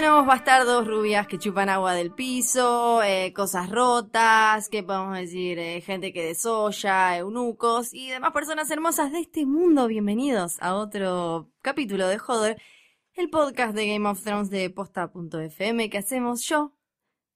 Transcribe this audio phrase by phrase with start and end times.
[0.00, 5.82] Enanos bastardos rubias que chupan agua del piso, eh, cosas rotas, que podemos decir, eh,
[5.82, 9.88] gente que desolla, eunucos y demás personas hermosas de este mundo.
[9.88, 12.56] Bienvenidos a otro capítulo de Joder,
[13.12, 16.74] el podcast de Game of Thrones de posta.fm que hacemos yo,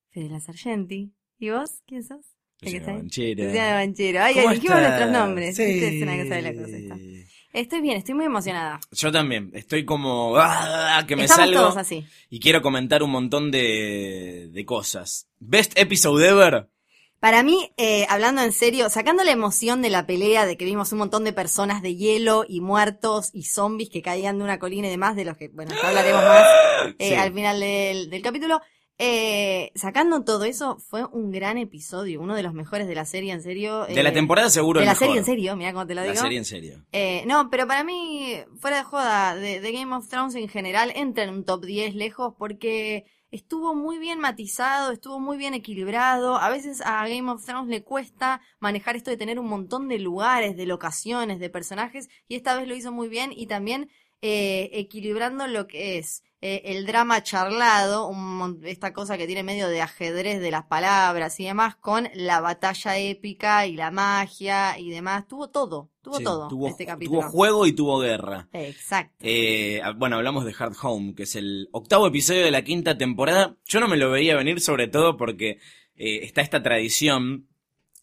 [0.09, 1.13] Fidela Sargenti.
[1.39, 1.83] ¿Y vos?
[1.87, 2.25] ¿Quién sos?
[2.63, 2.97] ¿El que está ahí?
[2.97, 3.45] Banchero.
[3.45, 4.23] Luciana Banchero.
[4.23, 4.89] Ay, ¿Cómo dijimos estás?
[4.89, 5.57] nuestros nombres.
[5.57, 5.65] Sí.
[5.67, 6.97] Viste, Es una cosa de la cosa esta.
[7.55, 8.81] Estoy bien, estoy muy emocionada.
[8.91, 11.05] Yo también, estoy como ¡ah!
[11.07, 12.05] que me Estamos salgo todos así.
[12.29, 15.29] y quiero comentar un montón de, de cosas.
[15.39, 16.69] Best episode ever.
[17.21, 20.91] Para mí, eh, hablando en serio, sacando la emoción de la pelea, de que vimos
[20.93, 24.89] un montón de personas de hielo y muertos y zombies que caían de una colina
[24.89, 26.43] y demás, de los que, bueno, ya hablaremos más
[26.99, 27.15] eh, Sí.
[27.15, 28.61] al final del, del capítulo.
[28.99, 33.33] Eh, sacando todo eso, fue un gran episodio, uno de los mejores de la serie,
[33.33, 33.87] en serio.
[33.87, 35.07] De la eh, temporada seguro De la mejor.
[35.09, 36.23] serie, en serio, mira cómo te lo La digo.
[36.23, 36.85] serie en serio.
[36.93, 40.93] Eh, no, pero para mí, fuera de joda, de, de Game of Thrones en general,
[40.95, 46.37] entra en un top 10 lejos porque estuvo muy bien matizado, estuvo muy bien equilibrado.
[46.37, 49.99] A veces a Game of Thrones le cuesta manejar esto de tener un montón de
[49.99, 53.91] lugares, de locaciones, de personajes, y esta vez lo hizo muy bien y también
[54.23, 59.67] eh, equilibrando lo que es eh, el drama charlado, un esta cosa que tiene medio
[59.69, 64.91] de ajedrez de las palabras y demás, con la batalla épica y la magia y
[64.91, 65.27] demás.
[65.27, 67.21] Tuvo todo, tuvo Sí, todo tuvo, este capítulo.
[67.21, 68.49] tuvo juego y tuvo guerra.
[68.53, 69.15] Exacto.
[69.21, 73.57] Eh, bueno, hablamos de Hard Home, que es el octavo episodio de la quinta temporada.
[73.65, 75.61] Yo no me lo veía venir, sobre todo porque
[75.97, 77.49] eh, está esta tradición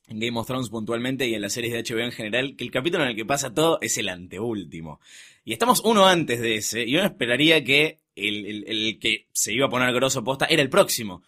[0.07, 2.72] en Game of Thrones puntualmente y en las series de HBO en general, que el
[2.72, 5.00] capítulo en el que pasa todo es el anteúltimo.
[5.44, 9.67] Y estamos uno antes de ese, y uno esperaría que el, el- que se iba
[9.67, 11.23] a poner grosso posta era el próximo.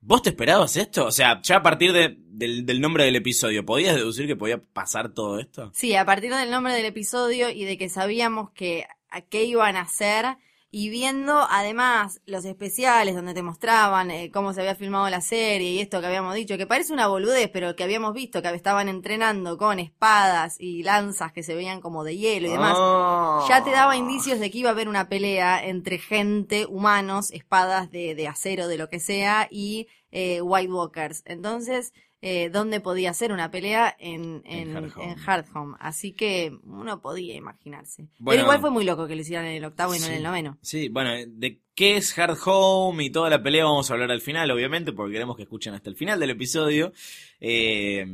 [0.00, 1.06] ¿Vos te esperabas esto?
[1.06, 4.60] O sea, ya a partir de- del, del nombre del episodio, ¿podías deducir que podía
[4.62, 5.72] pasar todo esto?
[5.74, 9.74] Sí, a partir del nombre del episodio y de que sabíamos que a qué iban
[9.74, 10.26] a hacer
[10.70, 15.70] y viendo además los especiales donde te mostraban eh, cómo se había filmado la serie
[15.70, 18.88] y esto que habíamos dicho, que parece una boludez, pero que habíamos visto que estaban
[18.88, 22.74] entrenando con espadas y lanzas que se veían como de hielo y demás.
[22.76, 23.46] Ah.
[23.48, 27.90] Ya te daba indicios de que iba a haber una pelea entre gente, humanos, espadas
[27.90, 31.22] de, de acero, de lo que sea, y eh, White Walkers.
[31.26, 33.94] Entonces, eh, ¿dónde podía ser una pelea?
[33.98, 35.12] En, en, En Hard Home.
[35.12, 35.76] en Hard Home.
[35.78, 38.08] Así que uno podía imaginarse.
[38.18, 38.30] Bueno.
[38.30, 40.22] Pero igual fue muy loco que lo hicieran en el octavo y no en el
[40.22, 40.58] noveno.
[40.62, 44.20] Sí, bueno, de qué es Hard Home y toda la pelea vamos a hablar al
[44.20, 46.92] final, obviamente, porque queremos que escuchen hasta el final del episodio.
[47.40, 48.04] Eh,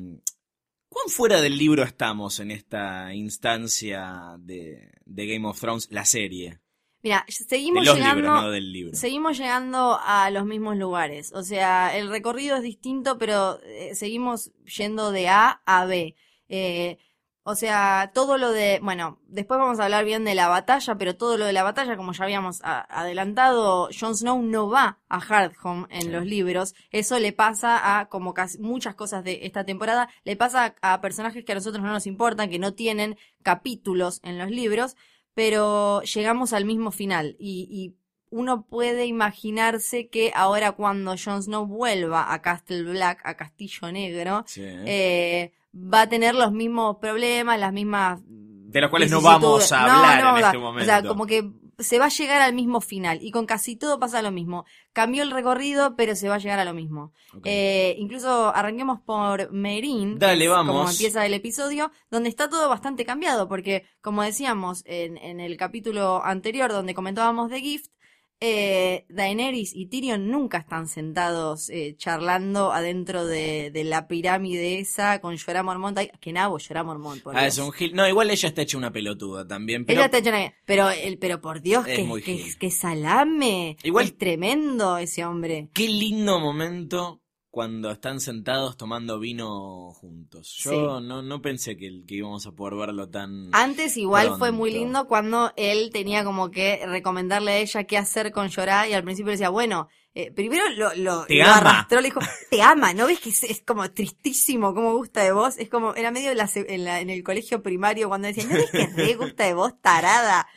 [0.88, 6.60] ¿Cuán fuera del libro estamos en esta instancia de, de Game of Thrones, la serie?
[7.04, 8.22] Mira, seguimos llegando.
[8.22, 8.96] libros, no del libro.
[8.96, 11.32] Seguimos llegando a los mismos lugares.
[11.34, 16.16] O sea, el recorrido es distinto, pero eh, seguimos yendo de A a B.
[16.48, 16.98] Eh,
[17.46, 21.14] o sea, todo lo de, bueno, después vamos a hablar bien de la batalla, pero
[21.14, 25.86] todo lo de la batalla, como ya habíamos adelantado, Jon Snow no va a Hardhome
[25.90, 26.08] en Sí.
[26.08, 26.74] los libros.
[26.90, 31.00] Eso le pasa a, como casi muchas cosas de esta temporada, le pasa a, a
[31.02, 34.96] personajes que a nosotros no nos importan, que no tienen capítulos en los libros,
[35.34, 37.94] pero llegamos al mismo final y, y
[38.30, 44.44] uno puede imaginarse que ahora cuando Jon Snow vuelva a Castle Black, a Castillo Negro,
[44.46, 44.62] Sí.
[44.64, 49.82] eh, va a tener los mismos problemas, las mismas de los cuales no vamos a
[49.84, 50.82] hablar no, en este momento.
[50.82, 51.48] O sea, como que
[51.78, 54.64] se va a llegar al mismo final y con casi todo pasa lo mismo.
[54.92, 57.12] Cambió el recorrido, pero se va a llegar a lo mismo.
[57.44, 60.18] Eh, incluso arranquemos por Merin.
[60.18, 60.76] Dale, vamos.
[60.76, 65.56] Como empieza el episodio, donde está todo bastante cambiado, porque como decíamos en, en el
[65.56, 67.90] capítulo anterior donde comentábamos de Gift,
[68.40, 75.20] eh, Daenerys y Tyrion nunca están sentados eh, charlando adentro de, de la pirámide esa
[75.20, 75.96] con Jorah Mormont.
[75.96, 77.94] Ay, que nabo Jorah Mormont, por Ah, es un gil.
[77.94, 79.84] No, igual ella está hecha una pelotuda también.
[79.86, 83.76] Pero Ella está hecha una- Pero, el, pero por Dios, Es que, que, que salame.
[83.82, 85.68] Igual- Es tremendo ese hombre.
[85.72, 87.20] qué lindo momento
[87.54, 90.56] cuando están sentados tomando vino juntos.
[90.58, 93.48] Yo no, no pensé que, que íbamos a poder verlo tan...
[93.52, 98.32] Antes igual fue muy lindo cuando él tenía como que recomendarle a ella qué hacer
[98.32, 101.56] con Jorah y al principio decía, bueno, eh, primero lo, lo, Te lo ama.
[101.58, 102.18] arrastró, le dijo,
[102.50, 105.56] te ama, ¿no ves que es, es como tristísimo cómo gusta de vos?
[105.56, 108.56] Es como, era medio en, la en, la- en el colegio primario cuando decían, ¿no
[108.56, 110.48] ves que re gusta de vos, tarada?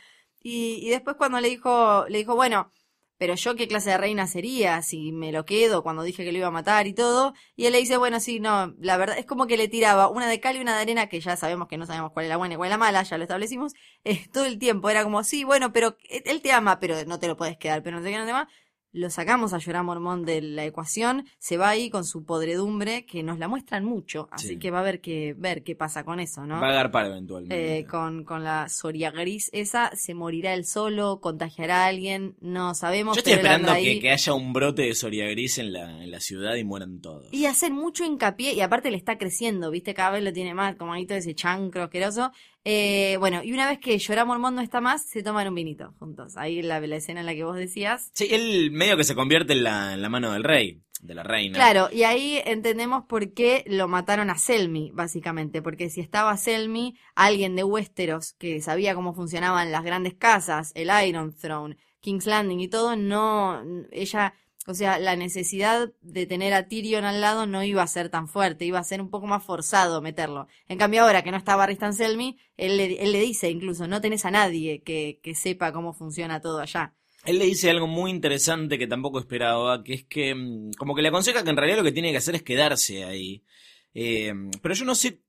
[0.42, 2.72] Y, y después cuando le dijo, le dijo, bueno,
[3.18, 6.38] pero yo qué clase de reina sería si me lo quedo cuando dije que lo
[6.38, 7.34] iba a matar y todo.
[7.56, 10.28] Y él le dice, bueno, sí, no, la verdad es como que le tiraba una
[10.28, 12.36] de cal y una de arena, que ya sabemos que no sabemos cuál es la
[12.36, 13.74] buena y cuál es la mala, ya lo establecimos,
[14.04, 14.88] eh, todo el tiempo.
[14.90, 17.98] Era como, sí, bueno, pero él te ama, pero no te lo puedes quedar, pero
[17.98, 18.32] no sé qué, no te.
[18.98, 23.22] Lo sacamos a Jorah Mormont de la ecuación, se va ahí con su podredumbre, que
[23.22, 24.58] nos la muestran mucho, así Sí.
[24.58, 26.60] que va a haber que ver qué pasa con eso, ¿no?
[26.60, 27.78] Va a agarpar eventualmente.
[27.78, 32.74] Eh, con, con la Soria Gris esa, se morirá él solo, contagiará a alguien, no
[32.74, 33.14] sabemos.
[33.16, 34.00] Yo estoy pero esperando que, ahí.
[34.00, 37.28] que haya un brote de Soria Gris en la, en la ciudad y mueran todos.
[37.32, 39.94] Y hacer mucho hincapié, y aparte le está creciendo, ¿viste?
[39.94, 42.32] Cada vez lo tiene más, como ahí todo ese chancro asqueroso.
[42.64, 45.94] Eh, bueno, y una vez que Llorá Mormont no está más, se toman un vinito
[45.98, 46.36] juntos.
[46.36, 48.10] Ahí la, la escena en la que vos decías.
[48.12, 51.22] Sí, él medio que se convierte en la, en la mano del rey, de la
[51.22, 51.54] reina.
[51.54, 55.62] Claro, y ahí entendemos por qué lo mataron a Selmy, básicamente.
[55.62, 60.90] Porque si estaba Selmy, alguien de Westeros que sabía cómo funcionaban las grandes casas, el
[61.06, 64.34] Iron Throne, King's Landing y todo, no, ella,
[64.68, 68.28] o sea, la necesidad de tener a Tyrion al lado no iba a ser tan
[68.28, 70.46] fuerte, iba a ser un poco más forzado meterlo.
[70.68, 74.02] En cambio ahora que no está Barristan Selmy, él le, él le dice incluso, no
[74.02, 76.94] tenés a nadie que, que sepa cómo funciona todo allá.
[77.24, 81.00] Él le dice algo muy interesante que tampoco esperaba, que es que mm, como que
[81.00, 83.42] le aconseja que en realidad lo que tiene que hacer es quedarse ahí.
[83.94, 85.22] Eh, pero yo no sé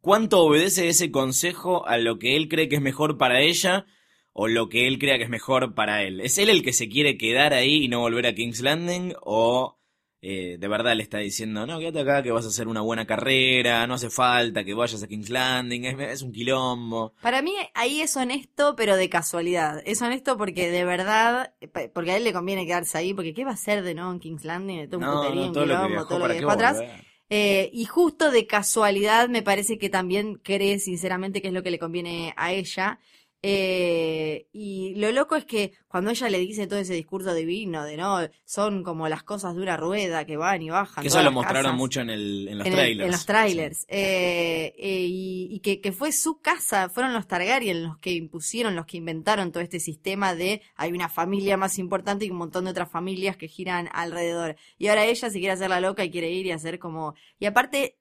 [0.00, 3.86] cuánto obedece ese consejo a lo que él cree que es mejor para ella
[4.34, 6.20] o lo que él crea que es mejor para él.
[6.20, 9.78] ¿Es él el que se quiere quedar ahí y no volver a King's Landing o
[10.20, 13.06] eh, de verdad le está diciendo, no, quédate acá que vas a hacer una buena
[13.06, 17.14] carrera, no hace falta que vayas a King's Landing, es, es un quilombo?
[17.20, 19.82] Para mí ahí es honesto, pero de casualidad.
[19.86, 23.44] Es honesto porque de verdad, pa- porque a él le conviene quedarse ahí, porque ¿qué
[23.44, 24.88] va a hacer de nuevo en King's Landing?
[24.88, 26.40] Todo un No, puterío, no, un todo lo que quilombo, viajó, todo lo ¿para que
[26.40, 26.76] dejó atrás.
[27.30, 31.70] Eh, y justo de casualidad me parece que también cree sinceramente que es lo que
[31.70, 32.98] le conviene a ella.
[33.46, 37.98] Eh, y lo loco es que cuando ella le dice todo ese discurso divino de
[37.98, 41.02] no, son como las cosas de una rueda que van y bajan.
[41.02, 43.04] Que eso lo mostraron casas mucho en, el, en los en, el- trailers.
[43.06, 43.86] en los trailers.
[43.88, 48.74] Eh, eh, y y que, que fue su casa, fueron los Targaryen los que impusieron,
[48.76, 52.64] los que inventaron todo este sistema de hay una familia más importante y un montón
[52.64, 54.56] de otras familias que giran alrededor.
[54.78, 57.14] Y ahora ella se quiere hacer la loca y quiere ir y hacer como...
[57.38, 57.98] Y aparte,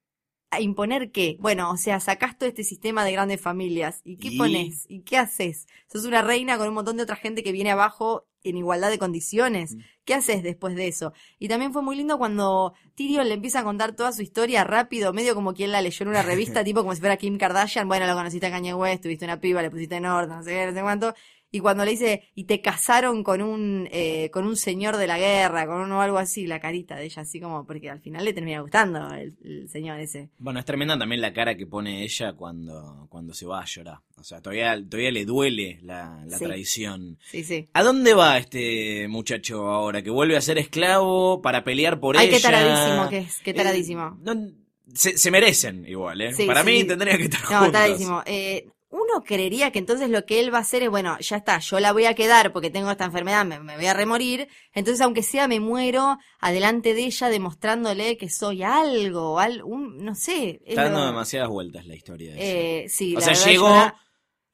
[0.54, 1.38] a imponer qué?
[1.40, 4.02] Bueno, o sea, sacás todo este sistema de grandes familias.
[4.04, 4.86] ¿Y qué Y- pones?
[4.88, 5.68] ¿Y qué haces?
[5.92, 9.00] Sos una reina con un montón de otra gente que viene abajo en igualdad de
[9.00, 9.76] condiciones.
[9.76, 9.80] Mm.
[10.06, 11.14] ¿Qué haces después de eso?
[11.40, 15.14] Y también fue muy lindo cuando Tyrion le empieza a contar toda su historia rápido,
[15.14, 17.88] medio como quien la leyó en una revista, tipo como si fuera Kim Kardashian.
[17.88, 20.52] Bueno, lo conociste a Kanye West, tuviste una piba, le pusiste en orden, no sé
[20.52, 21.14] qué, no sé cuánto.
[21.56, 25.20] Y cuando le dice, y te casaron con un, eh, con un señor de la
[25.20, 28.26] guerra, con uno o algo así, la carita de ella, así como, porque al final
[28.26, 30.30] le termina gustando el, el señor ese.
[30.40, 34.00] Bueno, es tremenda también la cara que pone ella cuando, cuando se va a llorar.
[34.18, 36.44] O sea, todavía, todavía le duele la, la Sí.
[36.46, 37.20] traición.
[37.30, 37.70] Sí, sí.
[37.74, 40.02] ¿A dónde va este muchacho ahora?
[40.02, 42.38] ¿Que vuelve a ser esclavo para pelear por Ay, ella?
[42.38, 44.18] qué taradísimo que es, qué Eh, taradísimo.
[44.24, 44.52] no-
[44.96, 46.34] se, se merecen igual, ¿eh?
[46.34, 47.80] Sí, para sí, mí tendría que estar No, juntos.
[47.82, 48.24] buenísimo.
[48.26, 51.58] Eh, uno creería que entonces lo que él va a hacer es, bueno, ya está,
[51.60, 55.02] yo la voy a quedar porque tengo esta enfermedad, me, me voy a remorir, entonces
[55.02, 60.62] aunque sea me muero adelante de ella demostrándole que soy algo, al, un, no sé.
[60.64, 62.34] es Está dando lo- demasiadas vueltas la historia.
[62.36, 62.44] esa.
[62.44, 63.96] eh, sí, o la sea, llegó la-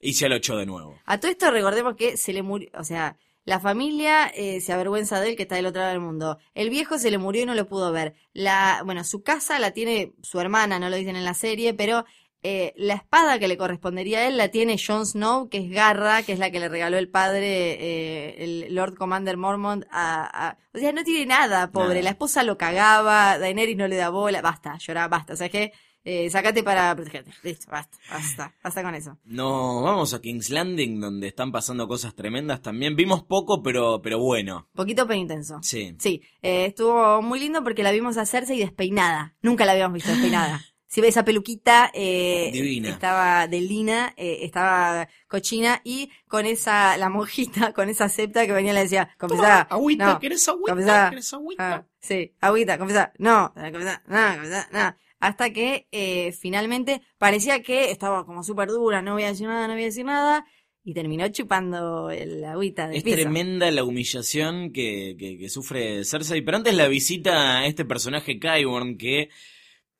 [0.00, 0.98] y se lo echó de nuevo.
[1.04, 5.18] A todo esto recordemos que se le murió, o sea, la familia eh, se avergüenza
[5.20, 6.38] de él que está del otro lado del mundo.
[6.54, 8.14] El viejo se le murió y no lo pudo ver.
[8.32, 12.04] La, bueno, su casa la tiene su hermana, no lo dicen en la serie, pero
[12.42, 16.22] Eh, la espada que le correspondería a él la tiene Jon Snow, que es Garra,
[16.22, 17.44] que es la que le regaló el padre,
[17.74, 21.88] eh, el Lord Commander Mormont, a, a- O sea, no tiene nada, pobre.
[21.88, 22.02] Nada.
[22.02, 24.40] La esposa lo cagaba, Daenerys no le da bola.
[24.40, 25.34] Basta, lloraba, basta.
[25.34, 27.30] O sea, que eh, sacate para protegerte.
[27.42, 29.18] Listo, basta, basta, basta con eso.
[29.24, 32.96] No, vamos a King's Landing, donde están pasando cosas tremendas también.
[32.96, 34.66] Vimos poco, pero, pero bueno.
[34.74, 35.58] Poquito pero intenso.
[35.60, 35.94] Sí.
[35.98, 39.34] Sí, eh, estuvo muy lindo porque la vimos hacerse y despeinada.
[39.42, 40.62] Nunca la habíamos visto despeinada.
[40.92, 42.88] Si ves esa peluquita, eh, Divina.
[42.88, 48.52] estaba de lina, eh, estaba cochina y con esa, la monjita, con esa septa que
[48.52, 50.72] venía y le decía, confesá, agüita, no, ¿querés agüita?
[50.74, 51.74] confesá, ¿Querés agüita?
[51.76, 54.96] ah, sí, agüita, confesá, no, confesá, no, confesá, no.
[55.20, 59.68] Hasta que eh, finalmente parecía que estaba como súper dura, no voy a decir nada,
[59.68, 60.44] no voy a decir nada,
[60.82, 63.16] y terminó chupando el agüita del Es piso.
[63.16, 66.42] tremenda la humillación que, que, que sufre Cersei.
[66.42, 69.28] Pero antes la visita a este personaje Qyburn que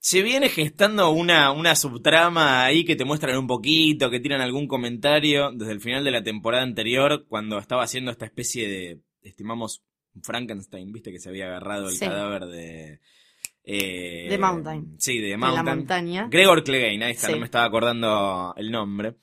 [0.02, 4.66] se viene gestando una, una subtrama ahí que te muestran un poquito, que tiran algún
[4.66, 9.82] comentario desde el final de la temporada anterior, cuando estaba haciendo esta especie de, estimamos,
[10.22, 12.06] Frankenstein, viste que se había agarrado el Sí.
[12.06, 13.00] cadáver de...
[13.62, 14.96] Eh, De Mountain.
[14.98, 15.76] Sí, de En la Mountain.
[15.78, 16.28] montaña.
[16.30, 17.34] Gregor Clegane, ahí está, Sí.
[17.34, 19.16] no me estaba acordando el nombre.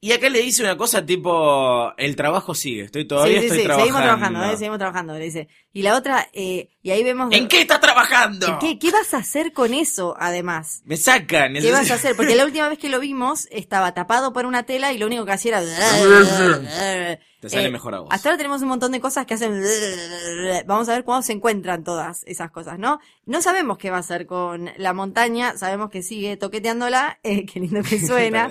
[0.00, 3.58] Y acá le dice una cosa tipo, el trabajo sigue, estoy todavía sí, sí, estoy
[3.58, 3.84] sí, trabajando.
[3.98, 5.48] seguimos trabajando, eh, seguimos trabajando, le dice.
[5.72, 7.32] Y la otra, eh, y ahí vemos...
[7.32, 8.46] ¿En qué estás trabajando?
[8.46, 10.80] ¿En qué, qué vas a hacer con eso, además?
[10.84, 11.54] Me sacan.
[11.54, 12.16] ¿Qué vas a hacer?
[12.16, 15.24] Porque la última vez que lo vimos estaba tapado por una tela y lo único
[15.26, 17.18] que hacía era...
[17.40, 18.08] Te sale Eh, mejor a vos.
[18.10, 19.62] Hasta ahora tenemos un montón de cosas que hacen...
[20.66, 22.98] Vamos a ver cuándo se encuentran todas esas cosas, ¿no?
[23.26, 27.60] No sabemos qué va a hacer con la montaña, sabemos que sigue toqueteándola, eh, qué
[27.60, 28.50] lindo que suena.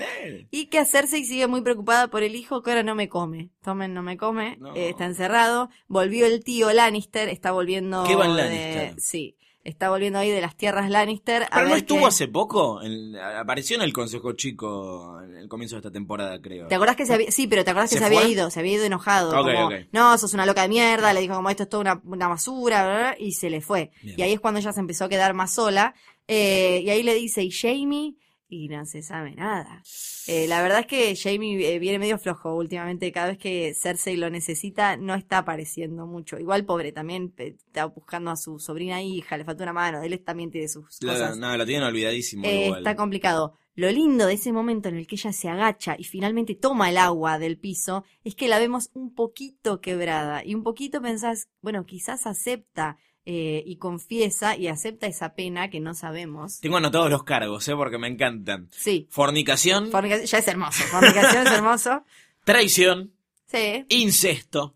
[0.51, 3.50] Y que hacerse y sigue muy preocupada por el hijo que ahora no me come.
[3.63, 4.55] Tomen, no me come.
[4.59, 4.74] No.
[4.75, 5.69] eh, está encerrado.
[5.88, 8.03] Volvió el tío Lannister, está volviendo.
[8.05, 8.95] Kevan de- Lannister.
[9.01, 9.35] Sí.
[9.63, 11.43] Está volviendo ahí de las tierras Lannister.
[11.43, 12.79] a Pero no estuvo hace poco,
[13.35, 16.67] apareció en el Consejo Chico en el comienzo de esta temporada, creo.
[16.67, 18.61] ¿Te acordás que se había, sí, pero te acordás que ¿Se se, había ido, se
[18.61, 19.73] había ido enojado, Ok, como, ok.
[19.91, 22.83] no, sos una loca de mierda, le dijo como esto es toda una, una basura,
[22.85, 23.91] bla, bla, bla, y se le fue.
[24.01, 24.17] Bien.
[24.17, 25.93] Y ahí es cuando ella se empezó a quedar más sola,
[26.29, 28.15] eh, y ahí le dice, ¿y Jamie?
[28.50, 29.84] Y no se sabe nada.
[30.27, 34.16] Eh, la verdad es que Jamie eh, viene medio flojo últimamente, cada vez que Cersei
[34.16, 36.39] lo necesita, no está apareciendo mucho.
[36.39, 40.24] Igual pobre, también eh, está buscando a su sobrina hija, le falta una mano, él
[40.24, 41.38] también tiene sus La- cosas.
[41.38, 42.80] no, lo tienen olvidadísimo Eh, igual.
[42.80, 43.56] está complicado.
[43.75, 46.98] Lo lindo de ese momento en el que ella se agacha y finalmente toma el
[46.98, 51.86] agua del piso es que la vemos un poquito quebrada y un poquito pensás, bueno,
[51.86, 52.98] quizás acepta
[53.29, 56.62] eh, y confiesa y acepta esa pena que no sabemos.
[56.62, 57.75] Tengo anotados los cargos, ¿eh?
[57.75, 58.69] Porque me encantan.
[58.72, 60.81] Sí, Fornicación, fornica- ya es hermoso.
[60.86, 62.03] Fornicación es hermoso.
[62.46, 63.13] traición,
[63.51, 64.75] Sí, incesto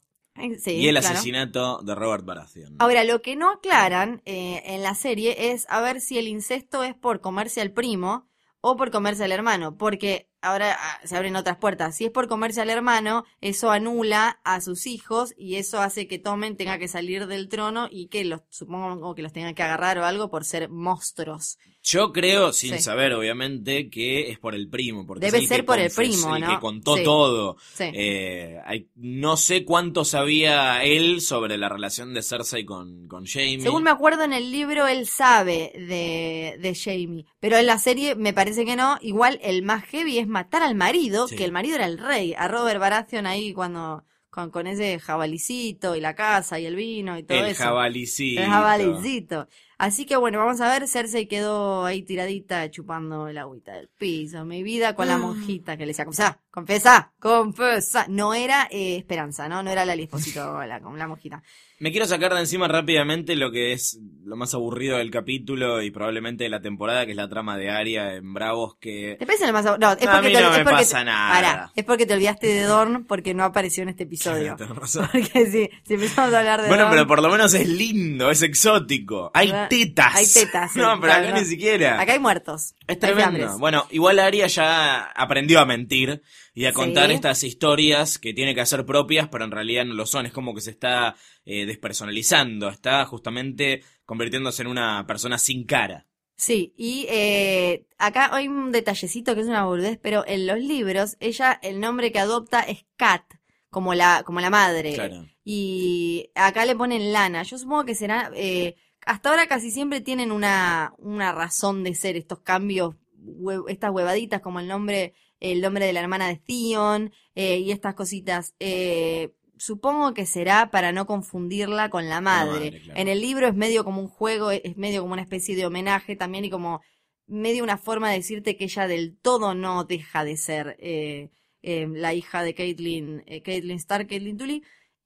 [0.59, 1.13] sí, y el claro.
[1.15, 2.75] asesinato de Robert Baratheon.
[2.79, 6.83] Ahora, lo que no aclaran eh, en la serie es a ver si el incesto
[6.83, 8.27] es por comerse al primo
[8.59, 11.95] o por comerse al hermano, porque ahora ah, se abren otras puertas.
[11.95, 16.19] Si es por comerse al hermano, eso anula a sus hijos y eso hace que
[16.19, 19.97] Tomen tenga que salir del trono y que los, supongo que los tenga que agarrar
[19.99, 21.57] o algo por ser monstruos.
[21.83, 22.79] Yo creo, sin Sí.
[22.83, 25.07] saber obviamente, que es por el primo.
[25.07, 26.49] Porque Debe ser por el primo, el ¿no?
[26.49, 27.03] que contó Sí.
[27.03, 27.57] todo.
[27.73, 27.85] Sí.
[27.91, 33.61] Eh, hay- no sé cuánto sabía él sobre la relación de Cersei con, con Jamie.
[33.61, 38.13] Según me acuerdo en el libro, él sabe de, de Jamie, pero en la serie
[38.13, 38.99] me parece que no.
[39.01, 41.35] Igual el más heavy es matar al marido, Sí.
[41.35, 45.95] que el marido era el rey, a Robert Baratheon ahí cuando con, con ese jabalicito
[45.97, 47.63] y la casa y el vino y todo el eso.
[47.63, 48.41] jabalicito.
[48.41, 49.47] El jabalicito.
[49.77, 54.45] Así que bueno, vamos a ver, Cersei quedó ahí tiradita chupando el agüita del piso,
[54.45, 55.17] mi vida con la Ah.
[55.17, 58.05] monjita que le decía, confesá, confesá, confesá.
[58.07, 59.63] No era eh, Esperanza, ¿no?
[59.63, 61.43] No era la Esposito la, la monjita.
[61.81, 65.89] Me quiero sacar de encima rápidamente lo que es lo más aburrido del capítulo y
[65.89, 69.15] probablemente de la temporada, que es la trama de Arya en Bravos, que...
[69.17, 70.63] ¿Te parece lo más ab- No, es No, a porque mí te, no es me
[70.63, 71.33] pasa te- nada.
[71.33, 74.55] Pará, es porque te olvidaste de Dorn porque no apareció en este episodio.
[74.57, 75.09] Tenés razón.
[75.11, 78.29] Porque si, si empezamos a hablar de Bueno, Dorn, pero por lo menos es lindo,
[78.29, 79.31] es exótico.
[79.33, 80.15] Hay Ah, tetas.
[80.15, 81.99] hay tetas, sí, No, pero acá ni siquiera.
[81.99, 82.75] acá hay muertos.
[82.87, 83.57] Es tremendo.
[83.57, 86.21] Bueno, igual Aria ya aprendió a mentir
[86.53, 87.15] y a contar Sí.
[87.15, 90.25] estas historias que tiene que hacer propias, pero en realidad no lo son.
[90.25, 91.15] Es como que se está
[91.45, 96.07] eh, despersonalizando, está justamente convirtiéndose en una persona sin cara.
[96.35, 101.15] Sí, y eh, acá hay un detallecito que es una boludez, pero en los libros
[101.19, 103.23] ella el nombre que adopta es Kat,
[103.69, 104.93] como la, como la madre.
[104.93, 105.25] Claro.
[105.43, 107.43] Y acá le ponen Lana.
[107.43, 108.31] Yo supongo que será...
[108.35, 113.89] eh, hasta ahora casi siempre tienen una, una razón de ser estos cambios, hue- estas
[113.91, 118.55] huevaditas como el nombre, el nombre de la hermana de Theon eh, y estas cositas.
[118.59, 122.71] Eh, supongo que será para no confundirla con la madre.
[122.71, 122.99] madre, claro.
[122.99, 126.15] En el libro es medio como un juego, es medio como una especie de homenaje
[126.15, 126.81] también y como
[127.27, 131.29] medio una forma de decirte que ella del todo no deja de ser eh,
[131.61, 134.63] eh, la hija de Caitlyn, eh, Caitlyn Stark, Caitlyn Tully.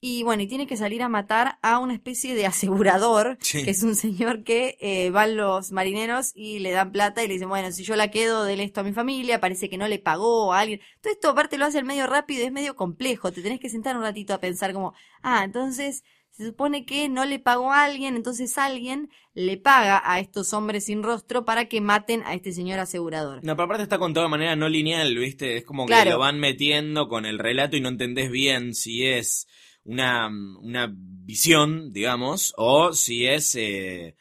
[0.08, 3.64] Y bueno, y tiene que salir a matar a una especie de asegurador, Sí.
[3.64, 7.34] que es un señor que eh, van los marineros y le dan plata y le
[7.34, 9.98] dicen, bueno, si yo la quedo, del esto a mi familia, parece que no le
[9.98, 10.80] pagó a alguien.
[11.02, 14.04] Todo esto aparte lo hace medio rápido, es medio complejo, te tenés que sentar un
[14.04, 14.94] ratito a pensar como,
[15.24, 20.20] ah, entonces se supone que no le pagó a alguien, entonces alguien le paga a
[20.20, 23.38] estos hombres sin rostro para que maten a este señor asegurador.
[23.44, 25.58] No, pero aparte está contado de manera no lineal, ¿viste?
[25.58, 26.12] Es como que Claro.
[26.12, 29.48] lo van metiendo con el relato y no entendés bien si es
[29.86, 34.16] una, una visión, digamos, o si es eh,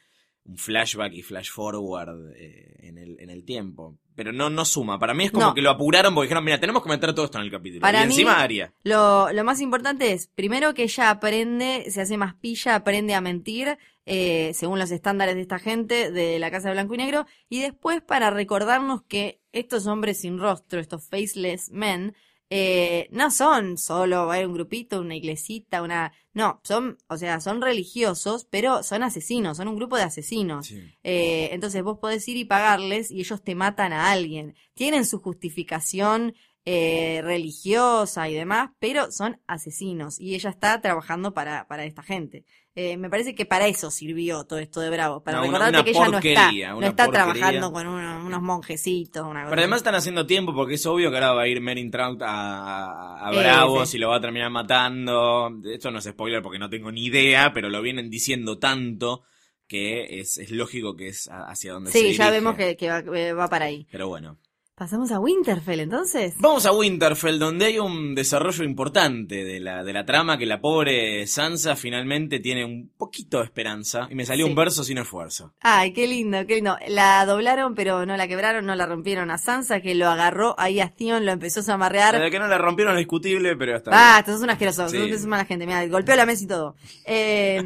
[0.45, 3.99] un flashback y flash forward eh, en, el, en el tiempo.
[4.15, 4.99] Pero no, no suma.
[5.01, 5.55] Para mí es como No.
[5.55, 7.81] que lo apuraron porque dijeron, mira, tenemos que meter todo esto en el capítulo.
[7.81, 8.73] Para y mí- encima Aria.
[8.85, 13.21] Lo, lo más importante es, primero que ella aprende, se hace más pilla, aprende a
[13.21, 17.27] mentir, eh, según los estándares de esta gente de la Casa de Blanco y Negro,
[17.49, 22.15] y después para recordarnos que estos hombres sin rostro, estos faceless men,
[22.51, 26.13] eh, no son solo hay un grupito, una iglesita, una...
[26.33, 30.73] No, son, o sea, son religiosos, pero son asesinos, son un grupo de asesinos.
[31.05, 34.57] Eh, entonces vos podés ir y pagarles y ellos te matan a alguien.
[34.75, 36.35] Tienen su justificación
[36.65, 42.45] eh, religiosa y demás, pero son asesinos y ella está trabajando para, para esta gente.
[42.77, 45.77] Eh, me parece que para eso sirvió todo esto de Bravo, para No, una- recordarte
[45.79, 47.33] una que ella no está, no una está porquería.
[47.35, 51.17] trabajando con uno- unos monjecitos, una Pero además están haciendo tiempo porque es obvio que
[51.19, 53.97] ahora va a ir Merin Trout a, a Eh, Bravos sí.
[53.97, 55.51] y lo va a terminar matando.
[55.73, 59.23] Esto no es spoiler porque no tengo ni idea, pero lo vienen diciendo tanto
[59.69, 62.99] que es, es lógico que es hacia donde se Sí, ya vemos que, que va,
[63.17, 63.87] eh, va para ahí.
[63.91, 64.37] Pero bueno.
[64.77, 66.35] Pasamos a Winterfell entonces.
[66.39, 70.61] Vamos a Winterfell, donde hay un desarrollo importante de la, de la trama, que la
[70.61, 74.09] pobre Sansa finalmente tiene un poquito de esperanza.
[74.11, 74.51] Y me salió Sí.
[74.51, 75.55] un verso sin esfuerzo.
[75.61, 76.77] Ay, qué lindo, qué lindo.
[76.89, 80.81] La doblaron, pero no la quebraron, no la rompieron a Sansa, que lo agarró ahí
[80.81, 82.15] a Theon, lo empezó a zamarrear.
[82.15, 85.19] La de que no la rompieron es discutible, pero hasta Ah, estos son asquerosos, Sí.
[85.19, 86.75] son mala gente, mira, golpeó la mesa y todo.
[87.07, 87.63] Eh,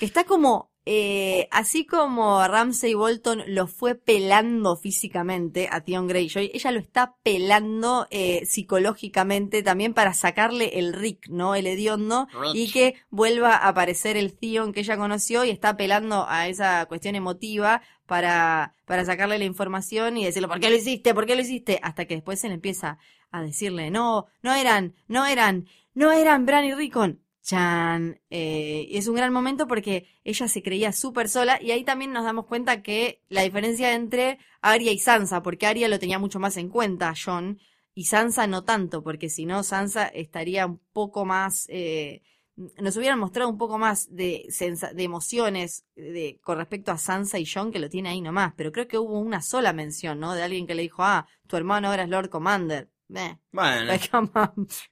[0.00, 6.50] que está como, eh, así como Ramsay Bolton lo fue pelando físicamente a Theon Greyjoy,
[6.52, 11.54] ella lo está pelando eh, psicológicamente también para sacarle el Rick, ¿no?
[11.54, 16.26] El hediondo, y que vuelva a aparecer el Theon que ella conoció y está apelando
[16.28, 21.14] a esa cuestión emotiva para, para sacarle la información y decirle, ¿por qué lo hiciste?
[21.14, 21.80] ¿Por qué lo hiciste?
[21.82, 22.98] Hasta que después se le empieza
[23.30, 27.23] a decirle, no, no eran, no eran, no eran Bran y Rickon.
[27.44, 31.84] Chan, eh, y es un gran momento porque ella se creía súper sola y ahí
[31.84, 36.18] también nos damos cuenta que la diferencia entre Arya y Sansa, porque Arya lo tenía
[36.18, 37.60] mucho más en cuenta, John,
[37.94, 42.22] y Sansa no tanto, porque si no Sansa estaría un poco más, eh,
[42.56, 44.48] nos hubieran mostrado un poco más de,
[44.94, 48.72] de emociones de, con respecto a Sansa y John que lo tiene ahí nomás, pero
[48.72, 50.34] creo que hubo una sola mención, ¿no?
[50.34, 52.88] De alguien que le dijo, ah, tu hermano ahora es Lord Commander.
[53.14, 53.36] Eh,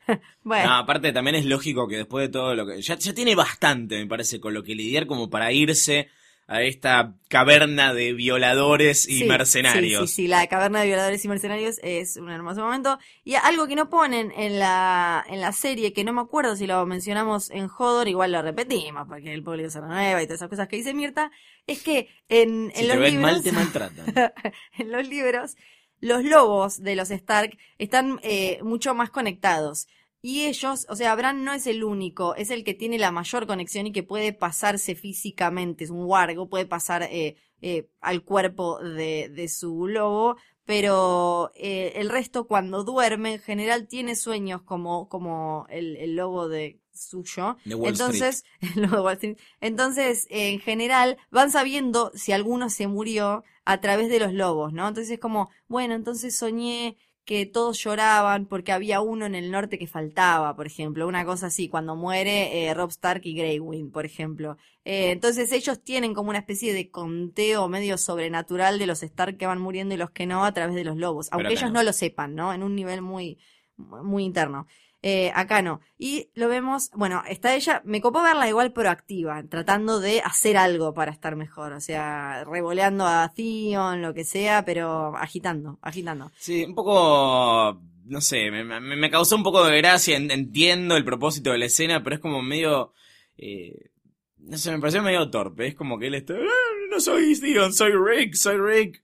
[0.42, 0.68] Bueno.
[0.68, 2.80] No, aparte también es lógico que después de todo lo que...
[2.82, 6.08] Ya, ya tiene bastante, me parece, con lo que lidiar como para irse
[6.48, 10.10] a esta caverna de violadores y Sí, mercenarios.
[10.10, 12.98] Sí, sí, sí, la caverna de violadores y mercenarios es un hermoso momento.
[13.24, 16.66] Y algo que no ponen en la, en la serie, que no me acuerdo si
[16.66, 20.50] lo mencionamos en Hodor, igual lo repetimos, porque el público se renueva y todas esas
[20.50, 21.30] cosas que dice Mirta,
[21.66, 23.32] es que en, en Si los te ven libros...
[23.32, 24.32] mal, te maltratan.
[24.78, 25.56] en los libros,
[26.02, 29.86] los lobos de los Stark están eh, mucho más conectados.
[30.20, 33.46] Y ellos, o sea, Bran no es el único, es el que tiene la mayor
[33.46, 38.78] conexión y que puede pasarse físicamente, es un wargo, puede pasar eh, eh, al cuerpo
[38.80, 45.08] de, de su lobo, pero eh, el resto cuando duerme en general tiene sueños como,
[45.08, 47.56] como el, el lobo de suyo.
[47.64, 48.44] De Wall Entonces,
[48.76, 49.38] Wall Street.
[49.60, 54.88] Entonces, en general, van sabiendo si alguno se murió a través de los lobos, ¿no?
[54.88, 59.78] Entonces es como, bueno, entonces soñé que todos lloraban porque había uno en el norte
[59.78, 63.92] que faltaba, por ejemplo, una cosa así, cuando muere eh, Rob Stark y Grey Wind,
[63.92, 64.56] por ejemplo.
[64.84, 69.46] Eh, entonces ellos tienen como una especie de conteo medio sobrenatural de los Stark que
[69.46, 71.78] van muriendo y los que no a través de los lobos, aunque ellos no.
[71.78, 72.52] no lo sepan, ¿no?
[72.52, 73.38] En un nivel muy,
[73.76, 74.66] muy interno.
[75.04, 75.80] Eh, acá no.
[75.98, 80.94] Y lo vemos, bueno, está ella, me copó verla igual proactiva, tratando de hacer algo
[80.94, 86.30] para estar mejor, o sea, revoleando a Theon, lo que sea, pero agitando, agitando.
[86.38, 91.04] Sí, un poco, no sé, me, me- causó un poco de gracia, en- entiendo el
[91.04, 92.92] propósito de la escena, pero es como medio,
[93.36, 93.90] eh,
[94.38, 97.72] no sé, me pareció medio torpe, es como que él está, "Ah, no soy Steven,
[97.72, 99.02] soy Rick, soy Rick.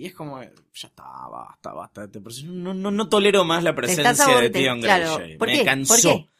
[0.00, 0.48] Y es como, ya
[0.88, 2.08] está, basta, basta.
[2.46, 5.36] No, no, no tolero más la presencia de Theon claro, Greyjoy.
[5.36, 5.64] ¿por me qué?
[5.64, 6.08] cansó.
[6.10, 6.30] ¿Por qué?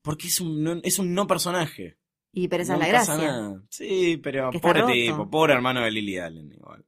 [0.00, 1.96] Porque es un, no, es un no personaje.
[2.32, 3.32] Y pero esa No es la pasa gracia.
[3.32, 3.62] nada.
[3.68, 6.84] Sí, pero Que pobre tipo, pobre hermano de Lily Allen igual.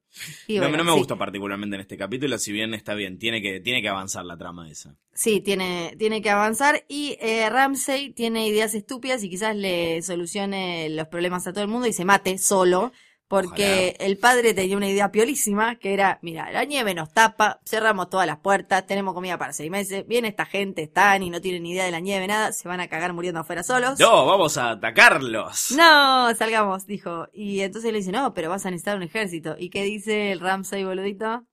[0.46, 0.98] Y bueno, no me sí.
[0.98, 4.36] gustó particularmente en este capítulo, si bien está bien, tiene que, tiene que avanzar la
[4.36, 4.94] trama esa.
[5.12, 10.88] Sí, tiene, tiene que avanzar y eh, Ramsey tiene ideas estúpidas y quizás le solucione
[10.90, 12.92] los problemas a todo el mundo y se mate solo.
[13.40, 18.10] Porque el padre tenía una idea piolísima que era, mira, la nieve nos tapa, cerramos
[18.10, 21.62] todas las puertas, tenemos comida para seis meses, viene esta gente, están y no tienen
[21.62, 23.98] ni idea de la nieve, nada, se van a cagar muriendo afuera solos.
[23.98, 25.70] No, vamos a atacarlos.
[25.70, 27.26] No, salgamos, dijo.
[27.32, 29.56] Y entonces le dice, no, pero vas a necesitar un ejército.
[29.58, 31.44] ¿Y qué dice el Ramsey, boludito?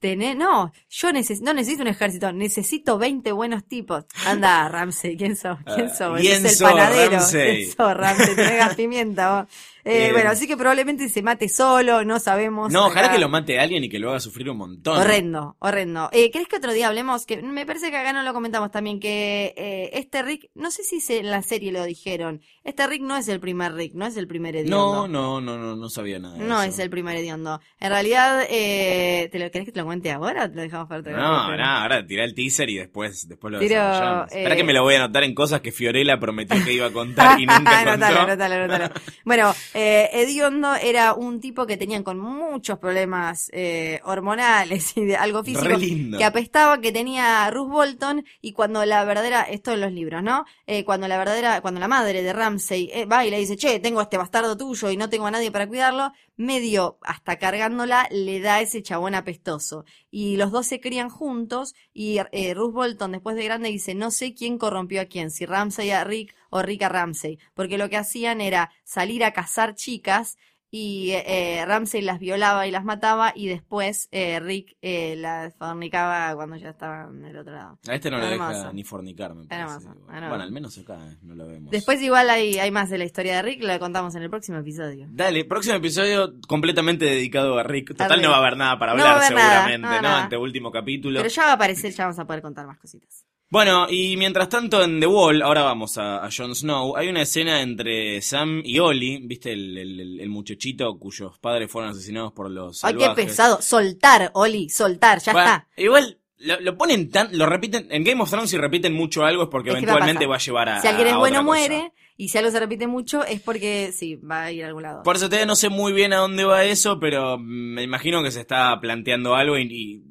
[0.00, 4.06] Tené, no, yo neces- no necesito un ejército, necesito 20 buenos tipos.
[4.24, 5.58] Anda, Ramsey, ¿quién sos?
[5.74, 6.20] ¿Quién Ah, sos?
[6.20, 7.10] ¿quién Sos el panadero.
[7.12, 7.64] Ramsey?
[7.64, 8.34] ¿Quién sos, Ramsey?
[8.34, 9.50] Tenés pimienta vos.
[9.84, 12.72] Eh, Eh, bueno, así que probablemente se mate solo, no sabemos.
[12.72, 14.98] No, ojalá que lo mate alguien y que lo haga sufrir un montón.
[14.98, 16.08] Horrendo, horrendo.
[16.12, 17.26] Eh, ¿Crees que otro día hablemos?
[17.26, 20.82] Que me parece que acá no lo comentamos también, que eh, este Rick, no sé
[20.84, 24.06] si se- en la serie lo dijeron, este Rick no es el primer Rick, no
[24.06, 25.08] es el primer hediondo.
[25.08, 26.36] No, no, no, no, no sabía nada.
[26.36, 26.70] de No eso.
[26.72, 27.60] es el primer hediondo.
[27.78, 30.88] En realidad, eh, ¿te lo, ¿querés que te lo cuente ahora o te lo dejamos
[30.88, 34.32] para otro No, no, ahora tirá el teaser y después, después lo Tiro, desarrollamos.
[34.32, 36.90] Espera que me lo voy a anotar en cosas que Fiorella prometió que iba a
[36.90, 37.90] contar y nunca contó.
[37.90, 38.94] Anotalo, anotalo, anotalo.
[39.24, 45.16] Bueno, eh, Hediondo era un tipo que tenían con muchos problemas eh, hormonales y de
[45.16, 45.76] algo físico.
[46.18, 50.44] Que apestaba, que tenía Ruth Bolton y cuando la verdadera, esto en los libros, ¿no?
[50.66, 53.80] Eh, cuando la verdadera, cuando la madre de Ramsey eh, va y le dice, che,
[53.80, 58.08] tengo a este bastardo tuyo y no tengo a nadie para cuidarlo, medio hasta cargándola
[58.10, 59.84] le da ese chabón apestoso.
[60.10, 64.10] Y los dos se crían juntos y eh, Ruth Bolton después de grande dice, no
[64.10, 67.88] sé quién corrompió a quién, si Ramsey a Rick o Rick a Ramsey, porque lo
[67.90, 70.38] que hacían era salir a cazar chicas
[70.70, 76.34] y eh, Ramsey las violaba y las mataba y después eh, Rick eh, las fornicaba
[76.36, 77.78] cuando ya estaban del otro lado.
[77.88, 79.88] A este no le deja ni fornicar, me parece.
[80.06, 81.70] Bueno, al menos acá eh, no lo vemos.
[81.70, 84.58] Después igual hay, hay más de la historia de Rick, lo contamos en el próximo
[84.58, 85.08] episodio.
[85.10, 87.96] Dale, próximo episodio completamente dedicado a Rick.
[87.96, 90.02] Total, no va a haber nada para No va a hablar, haber seguramente, no, ¿no?
[90.02, 90.22] nada.
[90.24, 91.18] Ante último capítulo.
[91.18, 93.26] Pero ya va a aparecer, ya vamos a poder contar más cositas.
[93.50, 97.22] Bueno, y mientras tanto en The Wall, ahora vamos a, a Jon Snow, hay una
[97.22, 99.52] escena entre Sam y Ollie, ¿viste?
[99.52, 103.60] El, el- el- muchachito cuyos padres fueron asesinados por los Ay, qué pesado.
[103.60, 105.68] Soltar, Oli, soltar, ya Bueno, está.
[105.76, 109.42] Igual, lo, lo ponen tan, lo repiten, en Game of Thrones si repiten mucho algo
[109.42, 111.92] es porque Es eventualmente va va a llevar a Si alguien es bueno, muere.
[112.16, 115.02] Y si algo se repite mucho, es porque sí, va a ir a algún lado.
[115.02, 118.30] Por eso todavía no sé muy bien a dónde va eso, pero me imagino que
[118.30, 120.02] se está planteando algo y, y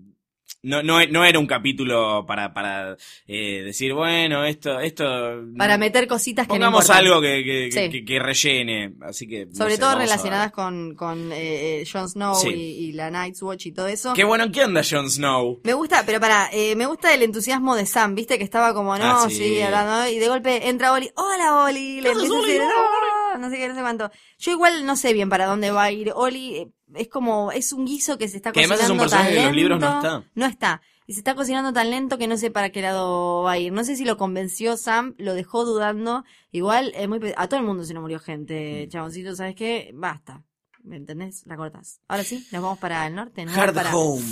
[0.63, 5.05] no, no, no era un capítulo para, para eh, decir, bueno, esto, esto...
[5.57, 7.05] Para meter cositas que no Pongamos importan.
[7.05, 7.89] algo que, que, Sí.
[7.89, 9.45] que- que rellene, así que...
[9.45, 12.49] no Sobre sé, todo relacionadas con, con eh, eh, Jon Snow Sí.
[12.49, 14.13] y, y la Night's Watch y todo eso.
[14.13, 15.61] Qué bueno, ¿qué onda Jon Snow?
[15.63, 18.97] Me gusta, pero para, eh, me gusta el entusiasmo de Sam, viste que estaba como,
[18.97, 19.35] no, Ah, sí.
[19.35, 19.61] sí.
[19.61, 22.51] hablando, y de golpe entra Oli, hola Oli, le ¿Qué haces, empieza a Oli?
[22.53, 24.11] decir, No, "No", no sé qué, no sé cuánto.
[24.39, 27.73] Yo igual no sé bien para dónde va a ir Oli, eh, es como, es
[27.73, 29.55] un guiso que se está Que además cocinando es un personaje tan que en los
[29.55, 30.23] libros no está.
[30.35, 30.81] No está.
[31.07, 33.71] Y se está cocinando tan lento que no sé para qué lado va a ir.
[33.73, 36.23] No sé si lo convenció Sam, lo dejó dudando.
[36.51, 38.89] Igual, es muy a todo el mundo se nos murió gente, Mm.
[38.91, 39.91] chaboncito, ¿sabes qué?
[39.95, 40.43] Basta.
[40.83, 41.45] ¿Me entendés?
[41.45, 41.99] La cortas.
[42.07, 43.43] Ahora sí, nos vamos para el norte.
[43.43, 43.95] Nos Hard para...
[43.95, 44.23] Home,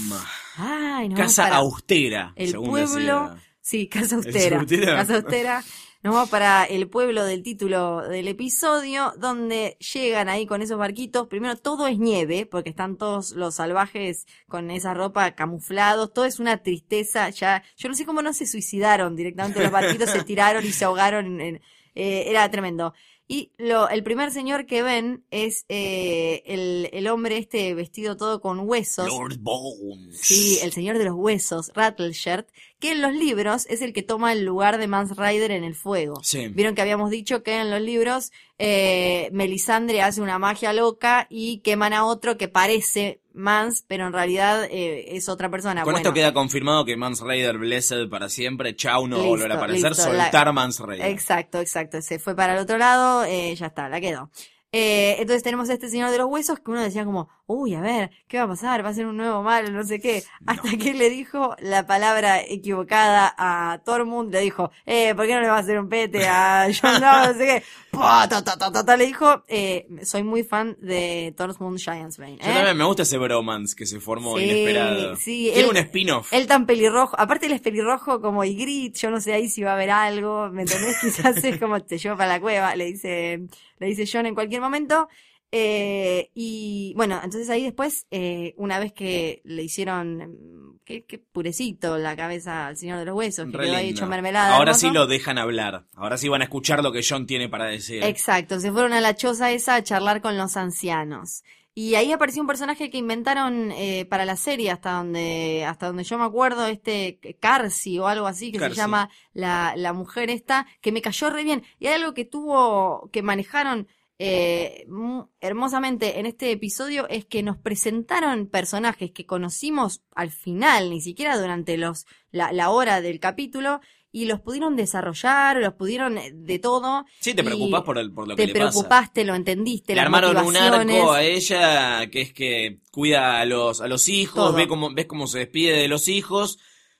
[0.57, 2.87] Ay, nos casa vamos para austera, el según pueblo.
[3.31, 3.43] decía.
[3.61, 4.65] Sí, casa austera?
[4.95, 5.63] Casa austera.
[6.03, 11.27] Nos vamos para el pueblo del título del episodio, donde llegan ahí con esos barquitos.
[11.27, 16.13] Primero, todo es nieve, porque están todos los salvajes con esa ropa camuflados.
[16.13, 17.29] Todo es una tristeza.
[17.31, 19.61] Ya, yo no sé cómo no se suicidaron directamente.
[19.61, 21.41] Los barquitos se tiraron y se ahogaron.
[21.41, 21.61] en-
[21.99, 22.93] eh, era tremendo.
[23.29, 28.39] Y lo, el primer señor que ven es eh, el, el hombre este vestido todo
[28.39, 29.07] con huesos.
[29.07, 30.17] Lord Bones.
[30.21, 32.47] Sí, el señor de los huesos, Rattleshirt,
[32.79, 35.75] que en los libros es el que toma el lugar de Mans Rider en el
[35.75, 36.21] fuego.
[36.23, 36.47] Sí.
[36.47, 41.59] Vieron que habíamos dicho que en los libros eh, Melisandre hace una magia loca y
[41.59, 45.81] queman a otro que parece Mans, pero en realidad eh, es otra persona.
[45.83, 48.75] Con bueno, esto queda confirmado que Mans Raider Blessed para siempre.
[48.75, 49.89] Chau, no va a volver a Listo, aparecer.
[49.91, 51.05] listo, Soltar la- Mans Raider.
[51.07, 52.01] Exacto, exacto.
[52.01, 54.29] Se fue para el otro lado, eh, ya está, la quedó.
[54.71, 57.81] Eh, entonces tenemos a este señor de los huesos que uno decía como, uy, a
[57.81, 58.83] ver, ¿qué va a pasar?
[58.85, 60.23] Va a ser un nuevo mal, no sé qué.
[60.45, 65.41] Hasta que le dijo la palabra equivocada a Tormund, le dijo, eh, ¿por qué no
[65.41, 67.27] le va a hacer un pete a Jon Snow?
[67.27, 67.63] No sé qué.
[67.97, 72.37] Pa, ta, ta, ta, ta, ta, le dijo, eh, soy muy fan de Tormund Giantsbane.
[72.37, 72.53] Yo ¿eh?
[72.53, 75.15] también me gusta ese bromance que se formó Sí, inesperado.
[75.15, 76.31] sí, Quiero él- un spin-off.
[76.33, 79.71] Él tan pelirrojo, aparte él es pelirrojo como Ygritte, yo no sé ahí si va
[79.71, 80.97] a haber algo, ¿me entendés?
[81.01, 83.39] Quizás es como te llevo para la cueva, le dice,
[83.79, 85.07] le dice John en cualquier momento.
[85.51, 91.97] Eh, y bueno, entonces ahí después, eh, una vez que le hicieron, qué, qué purecito
[91.97, 94.01] la cabeza al señor de los huesos, que Re quedó ahí lindo.
[94.01, 94.55] hecho mermelada.
[94.55, 94.87] Ahora hermoso.
[94.87, 95.85] sí lo dejan hablar.
[95.95, 98.03] Ahora sí van a escuchar lo que John tiene para decir.
[98.03, 101.43] Exacto, se fueron a la choza esa a charlar con los ancianos.
[101.73, 106.03] Y ahí apareció un personaje que inventaron eh, para la serie, hasta donde, hasta donde
[106.03, 110.65] yo me acuerdo, este Carsi o algo así, que se llama la, la mujer esta,
[110.81, 111.63] que me cayó re bien.
[111.77, 113.87] Y hay algo que tuvo, que manejaron
[114.19, 120.89] eh, mu- hermosamente en este episodio, es que nos presentaron personajes que conocimos al final,
[120.89, 123.79] ni siquiera durante los, la, la hora del capítulo,
[124.11, 127.05] y los pudieron desarrollar, los pudieron eh, de todo.
[127.19, 128.71] Sí, te preocupás por, el, por lo que te le pasa.
[128.71, 133.45] preocupaste, lo entendiste, Le las armaron un arco a ella que es que cuida a
[133.45, 134.53] los, a los hijos, Todo.
[134.53, 136.57] ve cómo, ves cómo se despide de los hijos,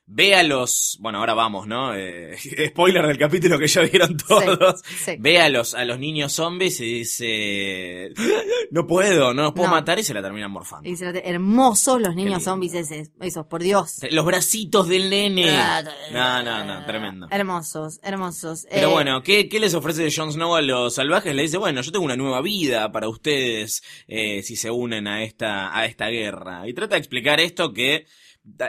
[0.09, 1.93] ve a los, bueno, ahora vamos, ¿no?
[1.93, 2.37] Eh,
[2.69, 4.81] spoiler del capítulo que ya vieron todos.
[4.83, 5.15] sí.
[5.19, 8.13] Ve a los, a los niños zombies y dice,
[8.71, 9.75] no puedo, no los puedo No.
[9.75, 10.87] matar y se la terminan morfando.
[10.89, 13.99] Y se hermosos los niños zombies ese- esos, por Dios.
[14.11, 15.49] Los bracitos del nene.
[15.49, 17.27] Ah, No, no, no, tremendo.
[17.29, 18.65] Hermosos, hermosos.
[18.69, 21.35] Pero Eh, bueno, ¿qué, qué les ofrece Jon Snow a los salvajes?
[21.35, 25.23] Le dice, bueno, yo tengo una nueva vida para ustedes eh, si se unen a
[25.23, 26.67] esta, a esta guerra.
[26.67, 28.05] Y trata de explicar esto que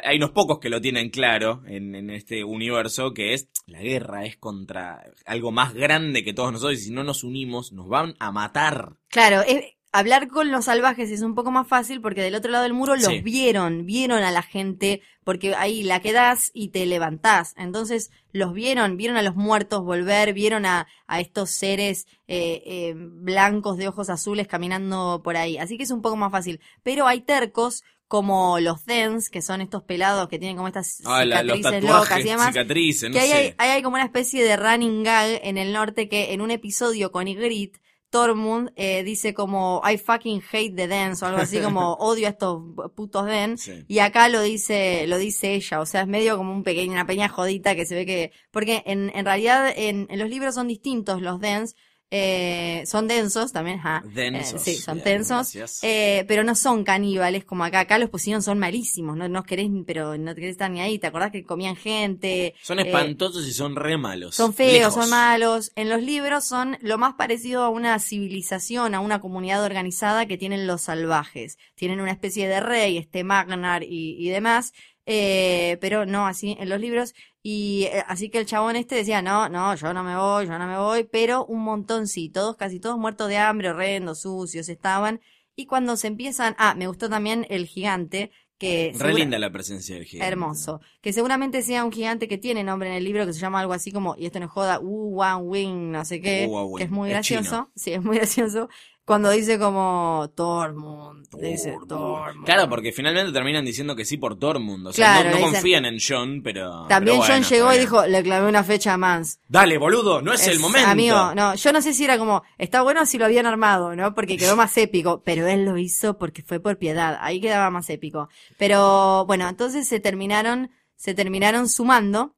[0.05, 4.25] hay unos pocos que lo tienen claro en, en este universo, que es la guerra
[4.25, 8.15] es contra algo más grande que todos nosotros y si no nos unimos nos van
[8.19, 8.95] a matar.
[9.09, 12.65] Claro, eh, hablar con los salvajes es un poco más fácil porque del otro lado
[12.65, 13.21] del muro los Sí.
[13.21, 17.55] vieron, vieron a la gente, porque ahí la quedás y te levantás.
[17.57, 22.95] Entonces los vieron, vieron a los muertos volver, vieron a, a estos seres eh, eh,
[22.97, 25.57] blancos de ojos azules caminando por ahí.
[25.59, 26.61] Así que es un poco más fácil.
[26.83, 31.23] Pero hay tercos como los Dens, que son estos pelados que tienen como estas Ah,
[31.23, 32.49] cicatrices locas y demás.
[32.49, 33.33] cicatrices, no que sé.
[33.35, 36.51] hay, ahí hay como una especie de running gag en el norte que en un
[36.51, 37.79] episodio con Ygritte,
[38.11, 42.31] Tormund eh, dice como I fucking hate the dance o algo así como odio a
[42.31, 42.63] estos
[42.97, 43.85] putos den Sí.
[43.87, 47.07] y acá lo dice lo dice ella o sea es medio como un pequeño una
[47.07, 50.69] pequeña jodita que se ve que porque en, en realidad en, en los libros son
[50.69, 51.77] distintos los dens
[52.11, 54.03] eh, son densos también ajá.
[54.07, 58.09] Densos, Eh, sí son bien, tensos eh, pero no son caníbales como acá acá los
[58.09, 61.45] pusieron son malísimos no no querés pero no querés estar ni ahí te acordás que
[61.45, 64.35] comían gente Son eh, espantosos y son re malos.
[64.35, 64.95] son feos, Lejos.
[64.95, 65.73] son malos.
[65.77, 70.39] En los libros son lo más parecido a una civilización, a una comunidad organizada que
[70.39, 71.59] tienen los salvajes.
[71.75, 74.73] Tienen una especie de rey, este Magnar y, y demás,
[75.07, 77.15] eh, pero no así en los libros.
[77.51, 80.59] Y eh, así que el chabón este decía, no, no, yo no me voy, yo
[80.59, 84.69] no me voy, pero un montón sí, todos, casi todos muertos de hambre, horrendos, sucios
[84.69, 85.23] estaban.
[85.57, 89.51] Y cuando se empiezan, ah, me gustó también el gigante, que Re segura- linda la
[89.51, 90.31] presencia del gigante.
[90.31, 90.83] Hermoso.
[91.01, 93.73] Que seguramente sea un gigante que tiene nombre en el libro que se llama algo
[93.73, 97.09] así como, y esto no joda, Wu Wan Wing, no sé qué, que es muy
[97.09, 97.71] gracioso.
[97.75, 98.69] Sí, es muy gracioso.
[99.09, 102.45] Cuando dice como Tormund, dice Tormund.
[102.45, 104.87] Claro, porque finalmente terminan diciendo que sí por Tormund.
[104.89, 106.87] O sea, Claro, no, no le dicen- confían en John, pero.
[106.89, 107.81] También pero John llegó y bien.
[107.81, 109.41] dijo, le clavé una fecha a Mans.
[109.49, 110.91] Dale, boludo, no es, el momento.
[110.91, 114.15] Amigo, no, yo no sé si era como, está bueno si lo habían armado, ¿no?
[114.15, 117.89] Porque quedó más épico, pero él lo hizo porque fue por piedad, ahí quedaba más
[117.89, 118.29] épico.
[118.59, 122.35] Pero bueno, entonces se terminaron, se terminaron sumando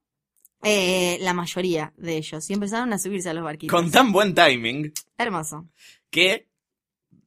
[0.62, 3.74] eh, la mayoría de ellos y empezaron a subirse a los barquitos.
[3.74, 5.66] Con tan buen timing Hermoso.
[6.10, 6.49] que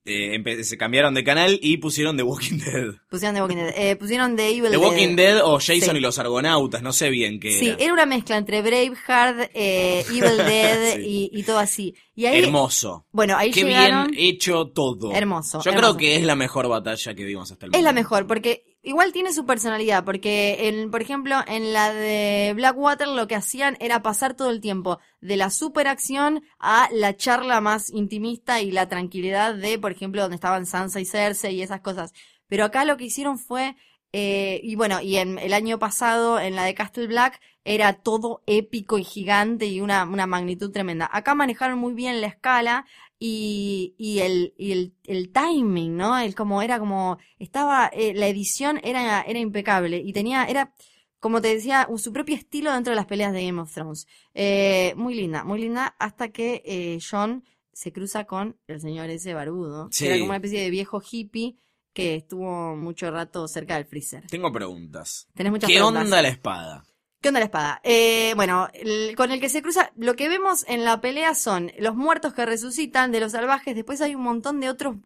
[0.05, 2.95] eh, se cambiaron de canal y pusieron The Walking Dead.
[3.09, 3.73] Pusieron The Walking Dead.
[3.75, 5.97] Eh, pusieron The Evil The Walking Dead o Jason Sí.
[5.97, 7.77] y los Argonautas, no sé bien qué Sí, era.
[7.83, 11.29] era una mezcla entre Braveheart, eh, Evil Dead Sí.
[11.33, 11.95] y, y todo así.
[12.15, 13.05] Y ahí, Hermoso.
[13.11, 14.11] bueno, ahí Qué llegaron.
[14.11, 15.11] bien hecho todo.
[15.13, 15.95] Hermoso, Yo hermoso.
[15.95, 17.77] creo que es la mejor batalla que vimos hasta el momento.
[17.79, 22.53] Es la mejor, porque igual tiene su personalidad, porque en, por ejemplo, en la de
[22.55, 27.61] Blackwater lo que hacían era pasar todo el tiempo de la superacción a la charla
[27.61, 31.81] más intimista y la tranquilidad de, por ejemplo, donde estaban Sansa y Cersei y esas
[31.81, 32.13] cosas.
[32.47, 33.75] Pero acá lo que hicieron fue,
[34.11, 38.43] eh, y bueno, y en el año pasado, en la de Castle Black, era todo
[38.45, 41.09] épico y gigante y una, una magnitud tremenda.
[41.11, 42.85] Acá manejaron muy bien la escala
[43.25, 46.19] y, y el, y el, el timing, ¿no?
[46.19, 50.73] El como, era como, estaba, eh, la edición era, era impecable y tenía, era,
[51.21, 54.07] como te decía, su propio estilo dentro de las peleas de Game of Thrones.
[54.33, 59.33] Eh, muy linda, muy linda, hasta que eh, John se cruza con el señor ese
[59.33, 59.87] barbudo.
[59.87, 60.05] que Sí.
[60.07, 61.55] Era como una especie de viejo hippie
[61.93, 64.27] que estuvo mucho rato cerca del freezer.
[64.27, 65.29] Tengo preguntas.
[65.33, 66.03] Tenés muchas ¿Qué preguntas.
[66.03, 66.83] onda la espada?
[67.23, 67.79] ¿Qué onda la espada?
[67.83, 71.71] Eh, bueno, el- con el que se cruza, lo que vemos en la pelea son
[71.79, 74.97] los muertos que resucitan de los salvajes, después hay un montón de otros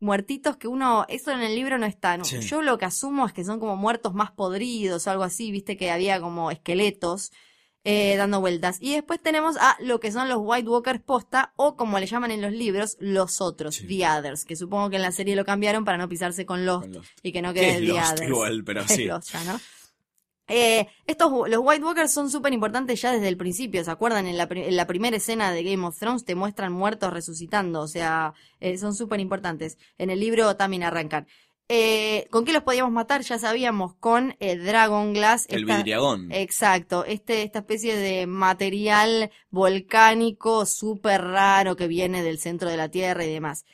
[0.00, 2.16] muertitos que uno, eso en el libro no está.
[2.16, 2.24] ¿no?
[2.24, 2.38] Sí.
[2.40, 5.76] Yo lo que asumo es que son como muertos más podridos o algo así, viste
[5.76, 7.32] que había como esqueletos.
[7.84, 8.76] eh, dando vueltas.
[8.80, 12.30] Y después tenemos a lo que son los White Walkers posta, o como le llaman
[12.32, 13.86] en los libros, los otros, Sí.
[13.86, 16.82] The Others, que supongo que en la serie lo cambiaron para no pisarse con Lost,
[16.86, 17.08] Con Lost.
[17.22, 18.28] y que no Que quede The Lost Others.
[18.28, 19.04] igual, pero sí.
[19.06, 19.58] Lost ya, ¿no?
[20.48, 24.26] Eh, estos, los White Walkers son súper importantes ya desde el principio, ¿se acuerdan?
[24.26, 27.88] En la, en la primera escena de Game of Thrones te muestran muertos resucitando, o
[27.88, 29.76] sea, eh, son súper importantes.
[29.98, 31.26] En el libro también arrancan.
[31.70, 33.20] Eh, ¿Con qué los podíamos matar?
[33.20, 35.44] Ya sabíamos, con eh, Dragon Glass.
[35.50, 36.32] El esta- vidriagón.
[36.32, 42.88] Exacto, este, esta especie de material volcánico súper raro que viene del centro de la
[42.88, 43.66] Tierra y demás.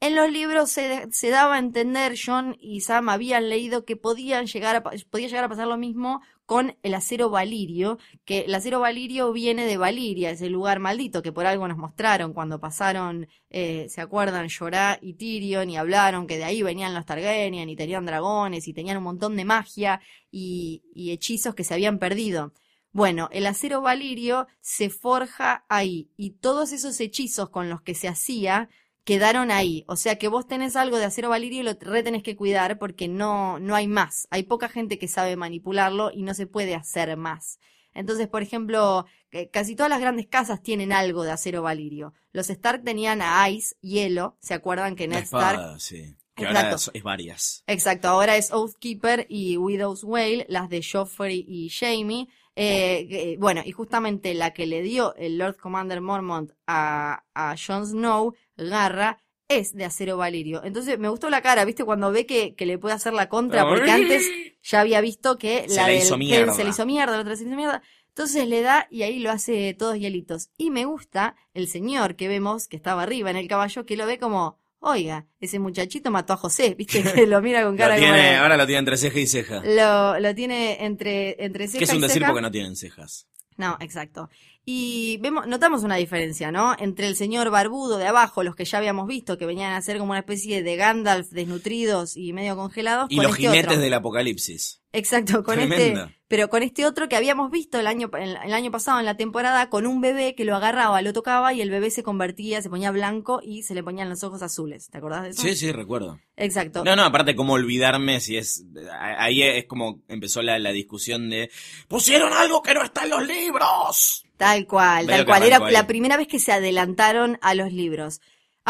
[0.00, 4.76] En los libros se, daba a entender, John y Sam habían leído que podían llegar
[4.76, 9.32] a, podía llegar a pasar lo mismo con el acero valirio, que el acero valirio
[9.32, 14.00] viene de Valiria, ese lugar maldito que por algo nos mostraron cuando pasaron, eh, ¿se
[14.00, 14.48] acuerdan?
[14.48, 18.72] Jorah y Tyrion y hablaron que de ahí venían los Targaryen y tenían dragones y
[18.72, 22.52] tenían un montón de magia y, y hechizos que se habían perdido.
[22.92, 28.08] Bueno, el acero valirio se forja ahí y todos esos hechizos con los que se
[28.08, 28.70] hacía
[29.08, 29.84] quedaron ahí.
[29.88, 32.78] O sea que vos tenés algo de acero valirio y lo re tenés que cuidar
[32.78, 34.28] porque no, no hay más.
[34.30, 37.58] Hay poca gente que sabe manipularlo y no se puede hacer más.
[37.94, 42.12] Entonces, por ejemplo, que casi todas las grandes casas tienen algo de acero valirio.
[42.34, 44.36] Los Stark tenían a Ice, hielo.
[44.42, 46.14] ¿Se acuerdan que Ned Stark espada, sí.
[46.34, 46.76] Que ahora Exacto.
[46.76, 47.64] es, es varias.
[47.66, 52.28] Exacto, ahora es Oathkeeper y Widow's Wail, las de Joffrey y Jamie.
[52.60, 57.54] Eh, eh, bueno, y justamente la que le dio el Lord Commander Mormont a, a
[57.56, 60.62] Jon Snow, Garra, es de acero valirio.
[60.62, 61.84] Entonces me gustó la cara, ¿viste?
[61.84, 64.26] Cuando ve que, que le puede hacer la contra, porque antes
[64.62, 66.52] ya había visto que Se la del hizo mierda.
[66.52, 67.82] se le hizo mierda, la otra se le hizo mierda.
[68.08, 70.50] Entonces le da y ahí lo hace todos hielitos.
[70.58, 74.06] Y me gusta el señor que vemos que estaba arriba en el caballo, que lo
[74.06, 77.02] ve como, oiga, ese muchachito mató a José, ¿viste?
[77.04, 79.62] Que lo mira con cara tiene, ahora lo tiene entre ceja y ceja.
[79.64, 82.26] lo, lo tiene entre, entre ceja Que es un y decir ceja.
[82.26, 83.28] porque no tienen cejas.
[83.56, 84.28] No, exacto.
[84.70, 86.76] Y vemos, notamos una diferencia, ¿no?
[86.78, 89.96] Entre el señor barbudo de abajo, los que ya habíamos visto, que venían a ser
[89.96, 93.80] como una especie de Gandalf desnutridos y medio congelados, Y con los este jinetes otro.
[93.80, 94.82] del apocalipsis.
[94.92, 96.04] Exacto, con Tremenda.
[96.04, 99.04] este, pero con este otro que habíamos visto el año, el, el año pasado en
[99.04, 102.62] la temporada, con un bebé que lo agarraba, lo tocaba y el bebé se convertía,
[102.62, 104.88] se ponía blanco y se le ponían los ojos azules.
[104.90, 105.42] ¿Te acordás de eso?
[105.42, 106.18] Sí, sí, recuerdo.
[106.36, 106.84] Exacto.
[106.84, 108.64] No, no, aparte, cómo olvidarme si es.
[108.98, 111.50] Ahí es como empezó la, la discusión de.
[111.86, 114.24] ¡Pusieron algo que no está en los libros!
[114.38, 115.42] Tal cual, tal cual.
[115.42, 118.20] Era la primera vez que se adelantaron a los libros.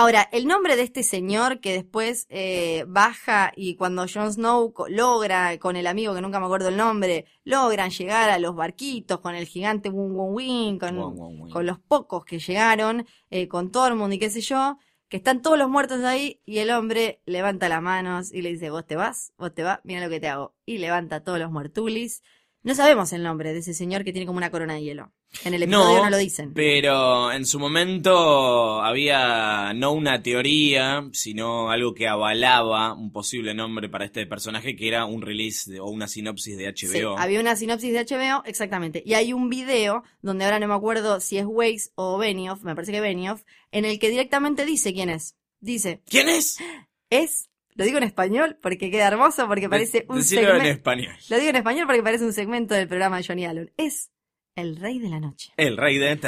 [0.00, 5.58] Ahora, el nombre de este señor que después eh, baja y cuando Jon Snow logra,
[5.58, 9.34] con el amigo que nunca me acuerdo el nombre, logran llegar a los barquitos con
[9.34, 11.52] el gigante Wun Wun Win, con, Wun Wun Win.
[11.52, 15.58] con los pocos que llegaron, eh, con Tormund y qué sé yo, que están todos
[15.58, 19.32] los muertos ahí y el hombre levanta las manos y le dice, vos te vas,
[19.36, 20.54] vos te vas, mira lo que te hago.
[20.64, 22.22] Y levanta a todos los muertulis.
[22.62, 25.12] No sabemos el nombre de ese señor que tiene como una corona de hielo.
[25.44, 26.52] En el episodio no, lo dicen.
[26.54, 33.88] Pero en su momento había no una teoría, sino algo que avalaba un posible nombre
[33.88, 37.18] para este personaje, que era un release de- o una sinopsis de Sí, HBO.
[37.18, 39.02] había una sinopsis de HBO, exactamente.
[39.04, 42.74] Y hay un video donde ahora no me acuerdo si es Weiss o Benioff, me
[42.74, 45.36] parece que Benioff, en el que directamente dice quién es.
[45.60, 46.56] Dice, ¿Quién es?
[47.10, 50.70] es, lo digo en español porque queda hermoso, porque parece un Decilo en segmento.
[50.70, 51.14] español.
[51.28, 53.72] Lo digo en español porque parece un segmento del programa de Johnny Allen.
[53.76, 54.10] Es
[54.60, 55.52] el rey de la noche.
[55.56, 56.12] El rey de...
[56.12, 56.20] Es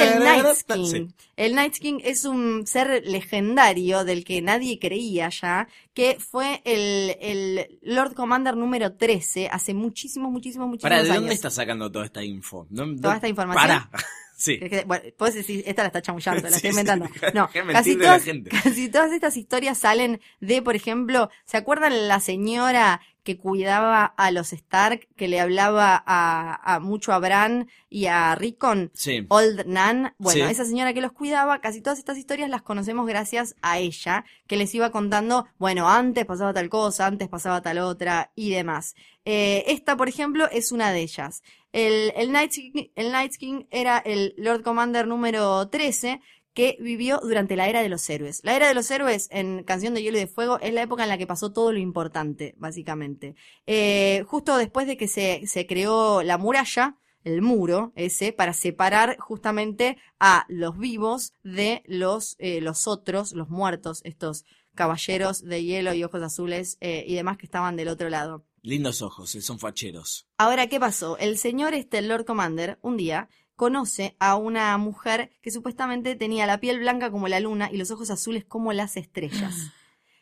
[0.00, 0.84] el Night King.
[0.86, 1.08] Sí.
[1.36, 7.16] El Night King es un ser legendario del que nadie creía ya, que fue el,
[7.20, 11.16] el Lord Commander número 13 hace muchísimos, muchísimos, muchísimos Para, ¿de años.
[11.22, 12.66] dónde estás sacando toda esta info?
[12.70, 13.62] ¿No- ¿Toda esta información?
[13.62, 13.90] Para.
[14.34, 14.58] Sí.
[14.86, 17.06] Bueno, puedes decir, esta la está chamullando, la Sí, estoy inventando.
[17.32, 23.00] No, casi todas, casi todas estas historias salen de, por ejemplo, ¿se acuerdan la señora
[23.22, 28.34] que cuidaba a los Stark, que le hablaba a, a mucho a Bran y a
[28.34, 28.90] Rickon?
[28.94, 29.26] Sí.
[29.28, 30.50] Old Nan, bueno, Sí.
[30.52, 34.56] esa señora que los cuidaba, casi todas estas historias las conocemos gracias a ella, que
[34.56, 38.94] les iba contando, bueno, antes pasaba tal cosa, antes pasaba tal otra y demás.
[39.24, 41.42] Eh, esta, por ejemplo, es una de ellas.
[41.72, 46.20] El, el, Night King, el Night King era el Lord Commander número 13
[46.54, 48.40] que vivió durante la era de los héroes.
[48.42, 51.02] La era de los héroes en Canción de Hielo y de Fuego es la época
[51.02, 53.34] en la que pasó todo lo importante, básicamente.
[53.66, 59.16] Eh, justo después de que se, se creó la muralla, el muro ese, para separar
[59.18, 65.94] justamente a los vivos de los, eh, los otros, los muertos, estos caballeros de hielo
[65.94, 68.44] y ojos azules eh, y demás que estaban del otro lado.
[68.62, 70.28] Lindos ojos, son facheros.
[70.38, 71.18] Ahora, ¿qué pasó?
[71.18, 73.28] El señor este, el Lord Commander, un día
[73.62, 77.92] conoce a una mujer que supuestamente tenía la piel blanca como la luna y los
[77.92, 79.70] ojos azules como las estrellas.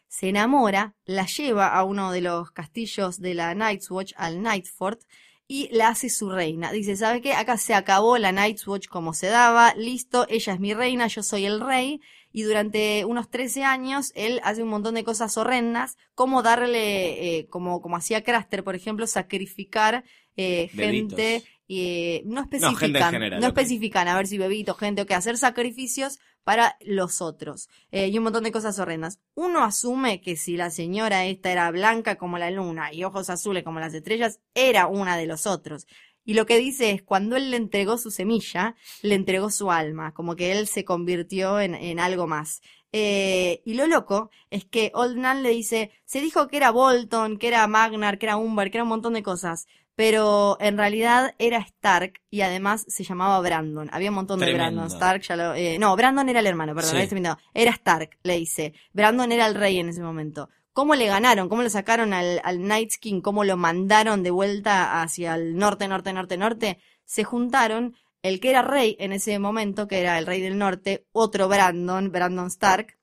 [0.09, 5.01] Se enamora, la lleva a uno de los castillos de la Night's Watch, al Nightfort,
[5.49, 6.71] y la hace su reina.
[6.71, 7.33] Dice, ¿sabe qué?
[7.33, 11.23] Acá se acabó la Night's Watch como se daba, listo, ella es mi reina, yo
[11.23, 12.03] soy el rey.
[12.33, 17.47] Y durante unos 13 años él hace un montón de cosas horrendas, como darle, eh,
[17.49, 20.05] como, como hacía Craster, por ejemplo, sacrificar
[20.37, 21.43] eh, gente,
[21.73, 26.19] eh, no especifican, general, no especifican, a ver si bebito, gente o qué, hacer sacrificios
[26.43, 27.69] para los otros.
[27.93, 29.21] Eh, y un montón de cosas horrendas.
[29.35, 33.63] Uno asume que si la señora esta era blanca como la luna y ojos azules
[33.63, 35.87] como las estrellas, era una de los otros.
[36.25, 40.13] Y lo que dice es, cuando él le entregó su semilla, le entregó su alma,
[40.13, 42.63] como que él se convirtió en, en algo más.
[42.93, 47.39] Eh, y lo loco es que Old Nan le dice, se dijo que era Bolton,
[47.39, 49.67] que era Magnar, que era Umber, que era un montón de cosas,
[50.01, 53.91] pero en realidad era Stark y además se llamaba Brandon.
[53.93, 54.55] Había un montón de.
[54.55, 54.87] Brandon.
[54.87, 55.53] Stark ya lo...
[55.55, 57.07] eh, no, Brandon era el hermano, perdón, Sí.
[57.07, 57.37] terminado.
[57.53, 58.73] Era Stark, le dice.
[58.95, 60.49] Brandon era el rey en ese momento.
[60.73, 61.51] ¿Cómo le ganaron?
[61.51, 63.21] ¿Cómo lo sacaron al, al Night King?
[63.21, 66.79] ¿Cómo lo mandaron de vuelta hacia el norte, norte, norte, norte?
[67.05, 71.05] Se juntaron el que era rey en ese momento, que era el rey del norte,
[71.13, 72.97] otro Brandon, Brandon Stark,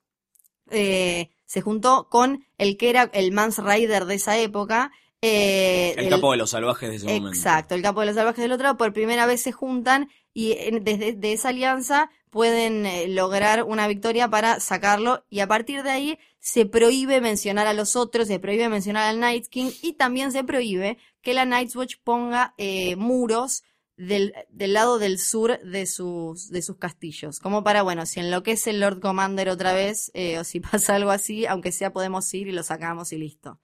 [0.72, 4.90] eh, se juntó con el que era el Mans Rider de esa época.
[5.22, 7.28] Eh, El el- capo de los salvajes de ese momento.
[7.30, 10.52] Exacto, el capo de los salvajes del otro lado, por primera vez se juntan y
[10.52, 15.82] en- desde de esa alianza pueden eh, lograr una victoria para sacarlo y a partir
[15.82, 19.94] de ahí se prohíbe mencionar a los otros, se prohíbe mencionar al Night King y
[19.94, 23.64] también se prohíbe que la Night's Watch ponga eh, muros
[23.96, 27.40] del, del lado del sur de sus, de sus castillos.
[27.40, 31.10] Como para, bueno, si enloquece el Lord Commander otra vez, eh, o si pasa algo
[31.10, 33.58] así, aunque sea podemos ir y lo sacamos y listo.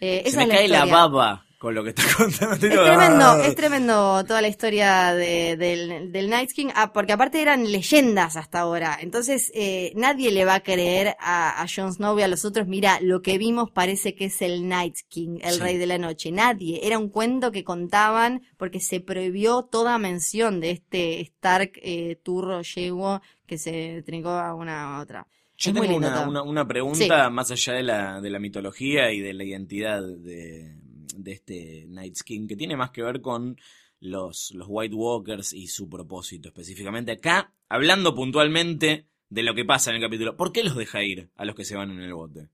[0.00, 2.54] Eh, Se esa me es la cae la baba con lo que estás contando.
[2.54, 7.42] Es tremendo, es tremendo toda la historia de- del, del Night King, ah, porque aparte
[7.42, 8.96] eran leyendas hasta ahora.
[8.98, 12.66] Entonces, eh, nadie le va a creer a, a Jon Snow y a los otros,
[12.66, 15.60] mira, lo que vimos parece que es el Night King, el Sí.
[15.60, 16.32] rey de la noche.
[16.32, 16.80] Nadie.
[16.82, 22.62] Era un cuento que contaban porque se prohibió toda mención de este Stark eh, turro
[22.62, 25.26] yegua que se trincó a una a otra.
[25.60, 29.12] Yo Es tengo lindo una, una, una pregunta más allá de la, de la mitología
[29.12, 30.74] y de la identidad de,
[31.16, 33.56] de este Night King, que tiene más que ver con
[34.00, 37.12] los, los White Walkers y su propósito específicamente.
[37.12, 41.30] Acá, hablando puntualmente de lo que pasa en el capítulo, ¿por qué los deja ir
[41.36, 42.48] a los que se van en el bote?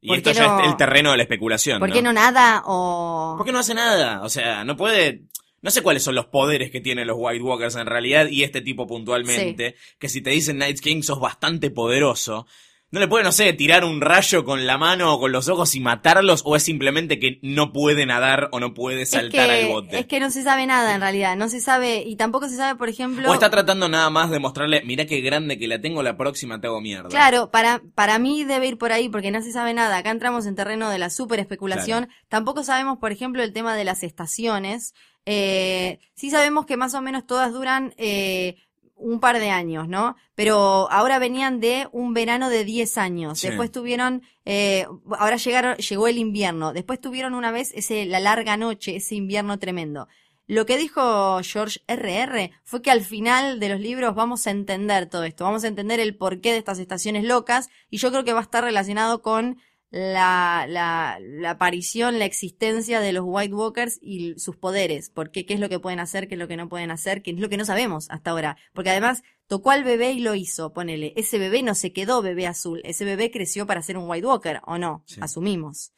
[0.00, 1.78] Y ¿Por esto ya no- es el terreno de la especulación.
[1.78, 3.34] ¿Por qué no nada o...?
[3.36, 4.22] ¿Por qué no hace nada?
[4.22, 5.24] O sea, no puede.
[5.62, 8.60] No sé cuáles son los poderes que tienen los White Walkers en realidad y este
[8.60, 9.76] tipo puntualmente.
[9.98, 12.46] Que si te dicen Night King sos bastante poderoso.
[12.92, 15.74] ¿No le puede, no sé, tirar un rayo con la mano o con los ojos
[15.74, 16.42] y matarlos?
[16.44, 19.98] ¿O es simplemente que no puede nadar o no puede saltar es que, al bote?
[19.98, 22.78] Es que no se sabe nada en realidad, no se sabe, y tampoco se sabe,
[22.78, 23.28] por ejemplo...
[23.28, 26.60] O está tratando nada más de mostrarle, mirá qué grande que la tengo, la próxima
[26.60, 27.08] te hago mierda.
[27.08, 29.96] Claro, para, para mí debe ir por ahí porque no se sabe nada.
[29.96, 32.08] Acá entramos en terreno de la super especulación.
[32.28, 34.94] Tampoco sabemos, por ejemplo, el tema de las estaciones.
[35.26, 38.56] Eh, sí sabemos que más o menos todas duran eh,
[38.94, 40.16] un par de años, ¿no?
[40.34, 43.40] Pero ahora venían de un verano de 10 años.
[43.40, 43.48] Sí.
[43.48, 44.86] Después tuvieron, eh,
[45.18, 46.72] ahora llegaron, llegó el invierno.
[46.72, 50.08] Después tuvieron una vez ese, la larga noche, ese invierno tremendo.
[50.48, 52.52] Lo que dijo George R.R.
[52.62, 55.98] fue que al final de los libros vamos a entender todo esto, vamos a entender
[55.98, 59.58] el porqué de estas estaciones locas y yo creo que va a estar relacionado con
[59.96, 65.54] la, la, la aparición, la existencia de los White Walkers y sus poderes, porque qué
[65.54, 67.48] es lo que pueden hacer, qué es lo que no pueden hacer, qué es lo
[67.48, 71.38] que no sabemos hasta ahora, porque además tocó al bebé y lo hizo, ponele, ese
[71.38, 74.76] bebé no se quedó bebé azul, ese bebé creció para ser un White Walker, ¿o
[74.76, 75.02] no?
[75.06, 75.18] Sí.
[75.22, 75.92] Asumimos.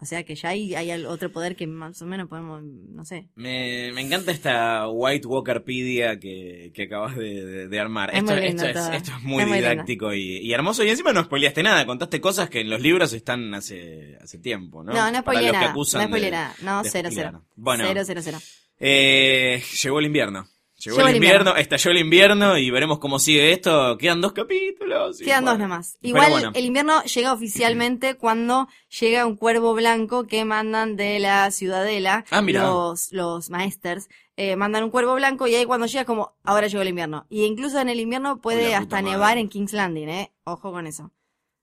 [0.00, 3.26] O sea que ya hay, hay otro poder que más o menos podemos, no sé.
[3.34, 8.10] Me, me encanta esta White Walkerpedia que, que acabas de, de- de armar.
[8.14, 8.92] Es Esto, es, todo.
[8.92, 9.70] esto es muy Es muy lindo.
[9.70, 10.84] didáctico y, y hermoso.
[10.84, 14.84] Y encima no spoileaste nada, contaste cosas que en los libros están hace, hace tiempo,
[14.84, 14.92] ¿no?
[14.92, 15.72] No, no, spoileé nada.
[15.74, 16.54] No spoileé nada.
[16.62, 17.42] No, cero, cero.
[17.56, 18.38] Bueno, Cero, cero, cero.
[18.78, 20.46] eh, llegó el invierno.
[20.80, 21.60] Llegó, Llegó el invierno, invierno.
[21.60, 23.98] estalló el invierno y veremos cómo sigue esto.
[23.98, 25.18] Quedan dos capítulos.
[25.18, 25.50] Quedan bueno.
[25.50, 25.98] dos nomás.
[26.02, 26.50] Igual bueno.
[26.54, 28.68] el invierno llega oficialmente cuando
[29.00, 32.62] llega un cuervo blanco que mandan de la ciudadela Ah, mira.
[32.62, 34.08] los, los maesters.
[34.36, 37.26] eh, mandan un cuervo blanco y ahí cuando llega como, ahora llegó el invierno.
[37.28, 39.10] Y incluso en el invierno puede hasta madre.
[39.10, 40.32] nevar en King's Landing, ¿eh?
[40.44, 41.10] Ojo con eso.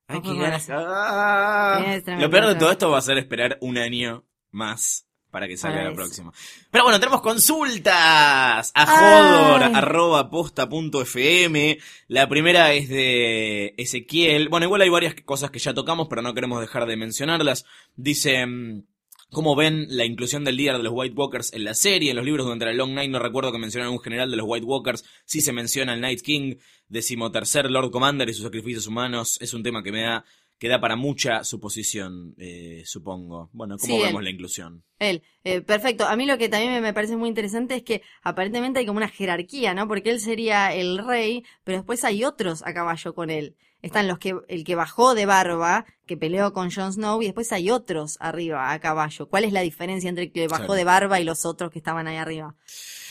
[0.07, 0.63] Ay, Ojo qué con ganas.
[0.63, 0.73] eso.
[0.77, 1.81] Ah.
[1.87, 5.04] Es tremendo, Lo peor de todo esto va a ser esperar un año más
[5.35, 6.31] para que salga la próxima.
[6.71, 9.73] Pero bueno, tenemos consultas a Ay.
[9.83, 11.77] jodor.posta.fm.
[12.07, 14.47] La primera es de Ezequiel.
[14.47, 17.65] Bueno, igual hay varias cosas que ya tocamos, pero no queremos dejar de mencionarlas.
[17.97, 18.45] Dice...
[18.45, 18.83] mm,
[19.31, 22.11] ¿Cómo ven la inclusión del líder de los White Walkers en la serie?
[22.11, 24.45] En los libros durante la Long Night no recuerdo que mencionaran un general de los
[24.47, 25.03] White Walkers.
[25.25, 26.55] Sí se menciona el Night King,
[26.87, 29.37] decimotercer Lord Commander y sus sacrificios humanos.
[29.41, 30.23] Es un tema que me da
[30.57, 33.49] que da para mucha suposición, eh, supongo.
[33.53, 34.23] Bueno, ¿cómo Sí, vemos él.
[34.25, 34.83] la inclusión?
[34.99, 36.05] Él, eh, perfecto.
[36.05, 38.97] A mí lo que también me- me parece muy interesante es que aparentemente hay como
[38.97, 39.87] una jerarquía, ¿no?
[39.87, 43.55] Porque él sería el rey, pero después hay otros a caballo con él.
[43.81, 47.51] Están los que, el que bajó de barba, que peleó con Jon Snow, y después
[47.51, 49.27] hay otros arriba a caballo.
[49.29, 50.73] ¿Cuál es la diferencia entre el que bajó Claro.
[50.73, 52.55] de barba y los otros que estaban ahí arriba?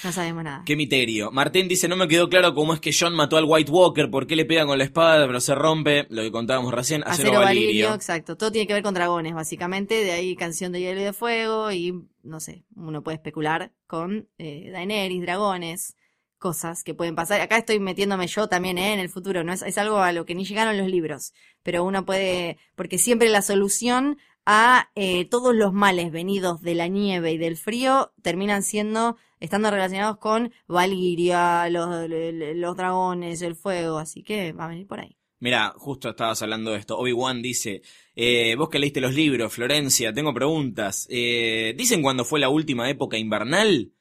[0.05, 0.63] No sabemos nada.
[0.67, 1.31] Qué misterio.
[1.31, 4.27] Martín dice, no me quedó claro cómo es que John mató al White Walker, por
[4.27, 7.41] qué le pega con la espada, pero se rompe, lo que contábamos recién, acero, Acero
[7.41, 7.69] valirio.
[7.69, 8.37] Valirio, exacto.
[8.37, 10.05] Todo tiene que ver con dragones, básicamente.
[10.05, 11.73] De ahí canción de hielo y de fuego.
[11.73, 15.97] Y no sé, uno puede especular con eh, Daenerys, dragones,
[16.39, 17.41] cosas que pueden pasar.
[17.41, 19.43] Acá estoy metiéndome yo también eh, en el futuro.
[19.43, 21.33] No es, es algo a lo que ni llegaron los libros.
[21.63, 22.59] Pero uno puede.
[22.75, 27.57] Porque siempre la solución a eh, todos los males venidos de la nieve y del
[27.57, 29.17] frío terminan siendo.
[29.41, 35.01] Estando relacionados con Valiria, los, los dragones, el fuego, así que va a venir por
[35.01, 35.17] ahí.
[35.41, 36.97] Mira, justo estabas hablando de esto.
[36.97, 37.83] Obi-Wan dice,
[38.15, 41.07] eh, vos que leíste los libros, Florencia, tengo preguntas.
[41.11, 43.93] Eh, ¿Dicen cuándo fue la última época invernal?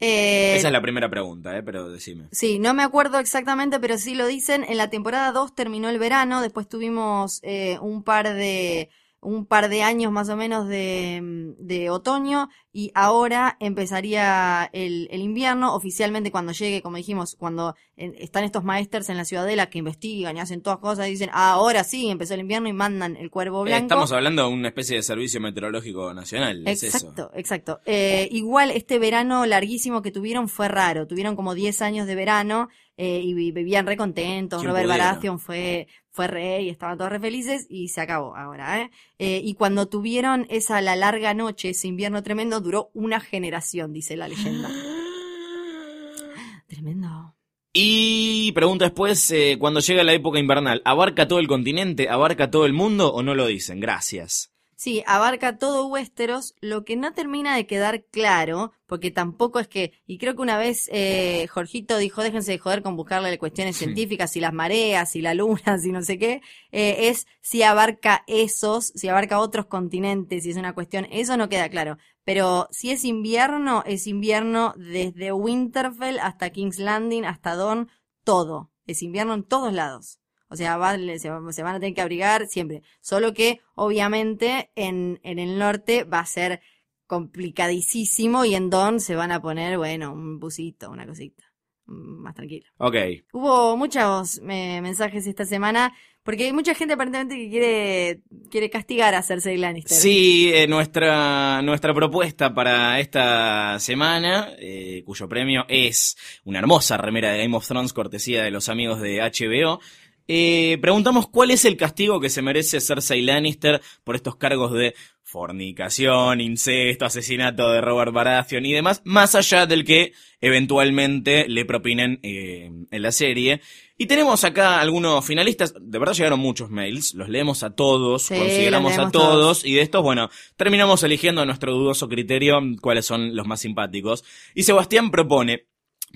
[0.00, 2.28] Eh, Esa es la primera pregunta, eh, pero decime.
[2.30, 4.64] Sí, no me acuerdo exactamente, pero sí lo dicen.
[4.68, 8.90] En la temporada 2 terminó el verano, después tuvimos eh, un par de
[9.20, 15.08] un par de años más o menos de, mm, de otoño y ahora empezaría el,
[15.10, 19.78] el invierno oficialmente cuando llegue, como dijimos, cuando están estos maestros en la ciudadela que
[19.78, 23.16] investigan y hacen todas cosas y dicen, "Ah, ahora sí, empezó el invierno y mandan
[23.16, 23.82] el cuervo Eh, blanco.
[23.86, 26.96] estamos hablando de una especie de servicio meteorológico nacional, es eso.
[26.98, 27.80] Exacto, exacto.
[27.86, 31.06] Eh, igual este verano larguísimo que tuvieron fue raro.
[31.08, 34.60] Tuvieron como 10 años de verano eh, y vi- vivían re contentos.
[34.60, 35.04] ¿Quién Robert pudiera?
[35.06, 38.82] Baratheon fue, fue rey, estaban todos re felices y se acabó ahora.
[38.82, 38.90] ¿eh?
[39.18, 44.16] Eh, y cuando tuvieron esa la larga noche, ese invierno tremendo, duró una generación, dice
[44.16, 44.68] la leyenda.
[46.66, 47.34] Tremendo.
[47.72, 52.08] Y pregunta después, eh, cuando llega la época invernal, ¿abarca todo el continente?
[52.08, 53.80] ¿Abarca todo el mundo o no lo dicen?
[53.80, 54.50] Gracias.
[54.78, 59.92] Sí, abarca todo Westeros, lo que no termina de quedar claro, porque tampoco es que,
[60.06, 64.30] y creo que una vez eh, Jorgito dijo, déjense de joder con buscarle cuestiones científicas,
[64.30, 68.92] si las mareas, si la luna, si no sé qué, eh, es si abarca esos,
[68.94, 71.98] si abarca otros continentes, si es una cuestión, eso no queda claro.
[72.22, 77.88] Pero si es invierno, es invierno desde Winterfell hasta King's Landing, hasta Dorne,
[78.22, 78.70] todo.
[78.86, 80.20] Es invierno en todos lados.
[80.48, 81.28] O sea, va- se, se
[81.62, 82.82] van a tener que abrigar siempre.
[83.00, 86.60] Solo que, obviamente, en, en el norte va a ser
[87.06, 91.44] complicadísimo y en Don se van a poner, bueno, un busito, una cosita.
[91.86, 92.66] mm, Más tranquilo.
[92.78, 92.94] Ok.
[93.32, 98.20] Hubo muchos eh, mensajes esta semana, porque hay mucha gente aparentemente que quiere,
[98.50, 99.96] quiere castigar a Cersei Lannister.
[99.96, 107.32] Sí, eh, nuestra, nuestra propuesta para esta semana, eh, cuyo premio es una hermosa remera
[107.32, 109.80] de Game of Thrones, cortesía de los amigos de HBO.
[110.28, 114.94] Eh, preguntamos cuál es el castigo que se merece Cersei Lannister por estos cargos de
[115.22, 122.18] fornicación, incesto, asesinato de Robert Baratheon y demás, más allá del que eventualmente le propinen
[122.22, 123.60] eh, en la serie.
[123.98, 128.36] Y tenemos acá algunos finalistas, de verdad llegaron muchos mails, los leemos a todos, Sí,
[128.38, 129.12] consideramos a todos,
[129.60, 129.64] todos.
[129.64, 134.24] y de estos, bueno, terminamos eligiendo a nuestro dudoso criterio cuáles son los más simpáticos.
[134.54, 135.66] Y Sebastián propone,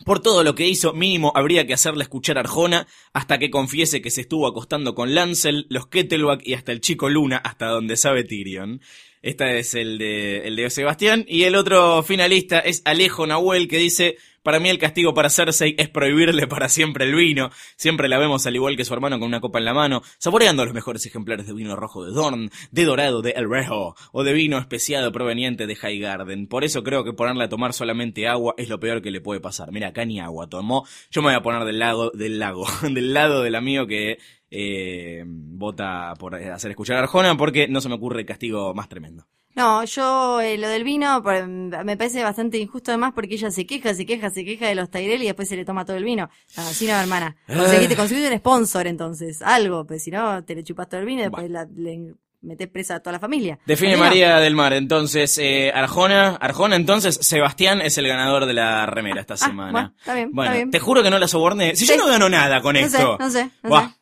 [0.04, 4.02] por todo lo que hizo, mínimo habría que hacerle escuchar a Arjona hasta que confiese
[4.02, 7.96] que se estuvo acostando con Lancel, los Ketelbach y hasta el chico Luna, hasta donde
[7.96, 8.80] sabe Tyrion.
[9.22, 11.24] Este es el de, el de Sebastián.
[11.28, 15.74] Y el otro finalista es Alejo Nahuel, que dice, para mí el castigo para Cersei
[15.78, 17.50] es prohibirle para siempre el vino.
[17.76, 20.64] Siempre la vemos al igual que su hermano con una copa en la mano, saboreando
[20.64, 24.32] los mejores ejemplares de vino rojo de Dorn, de dorado de El Rejo, o de
[24.32, 26.46] vino especiado proveniente de High Garden.
[26.46, 29.40] Por eso creo que ponerle a tomar solamente agua es lo peor que le puede
[29.40, 29.72] pasar.
[29.72, 30.86] Mira, acá ni agua tomó.
[31.10, 34.18] Yo me voy a poner del lado, del lago, del lado del amigo que
[34.50, 39.26] eh, vota por hacer escuchar a Arjona porque no se me ocurre castigo más tremendo.
[39.54, 43.66] No, yo eh, lo del vino por- me parece bastante injusto además porque ella se
[43.66, 46.04] queja, se queja, se queja de los Tyrell y después se le toma todo el
[46.04, 46.30] vino.
[46.56, 47.36] No, así no, hermana.
[47.46, 51.20] Conseguiste, conseguiste un sponsor entonces, algo, pues si no te le chupas todo el vino
[51.20, 53.58] y después la- le metés presa a toda la familia.
[53.66, 54.04] Define Así no.
[54.06, 59.20] María del Mar, entonces, eh, Arjona, Arjona, entonces, Sebastián es el ganador de la remera
[59.20, 59.70] esta Ah, semana.
[59.70, 60.70] bueno, está bien, Bueno, está bien.
[60.72, 61.76] te juro que no la soborné.
[61.76, 61.92] Si Sí.
[61.92, 63.16] yo no gano nada con No sé, esto.
[63.20, 63.88] no sé, no Buah.
[63.90, 63.94] sé.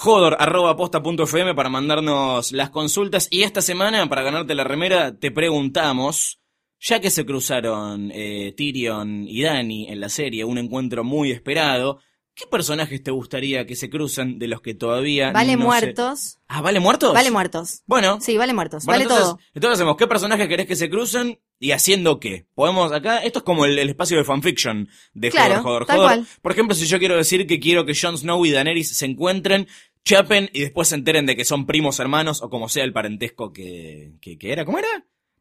[0.00, 3.26] Jodor, arroba posta punto FM para mandarnos las consultas.
[3.32, 6.38] Y esta semana, para ganarte la remera, te preguntamos,
[6.78, 11.98] ya que se cruzaron eh, Tyrion y Dany en la serie, un encuentro muy esperado,
[12.34, 16.38] ¿qué personajes te gustaría que se cruzan de los que todavía Vale no se- muertos.
[16.46, 17.12] Ah, ¿vale muertos?
[17.12, 17.82] Vale muertos.
[17.86, 18.84] Bueno, Sí, vale muertos.
[18.84, 19.38] bueno, vale entonces, todo.
[19.54, 22.46] Entonces hacemos, ¿qué personajes querés que se crucen y haciendo qué?
[22.54, 25.96] Podemos acá, esto es como el, el espacio de fanfiction de Claro, Jodor, Jodor, tal
[25.96, 26.10] Jodor.
[26.10, 26.26] cual.
[26.40, 29.66] Por ejemplo, si yo quiero decir que quiero que Jon Snow y Daenerys se encuentren,
[30.08, 33.52] chapen y después se enteren de que son primos hermanos o como sea el parentesco
[33.52, 34.64] que, que, que era.
[34.64, 34.88] ¿Cómo era?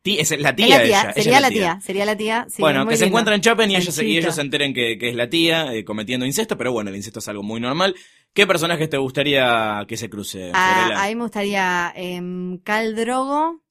[0.03, 2.45] Tí- es la tía, Es la tía, ella, ella sería la tía, sería la tía.
[2.49, 5.09] sí, bueno, que se encuentran Chapen y ellos, se- y ellos se enteren que, que
[5.09, 7.95] es la tía eh, cometiendo incesto, pero bueno, el incesto es algo muy normal.
[8.33, 10.51] ¿Qué personajes te gustaría que se cruce?
[10.53, 13.63] Ah, a mí me gustaría em, Khal Drogo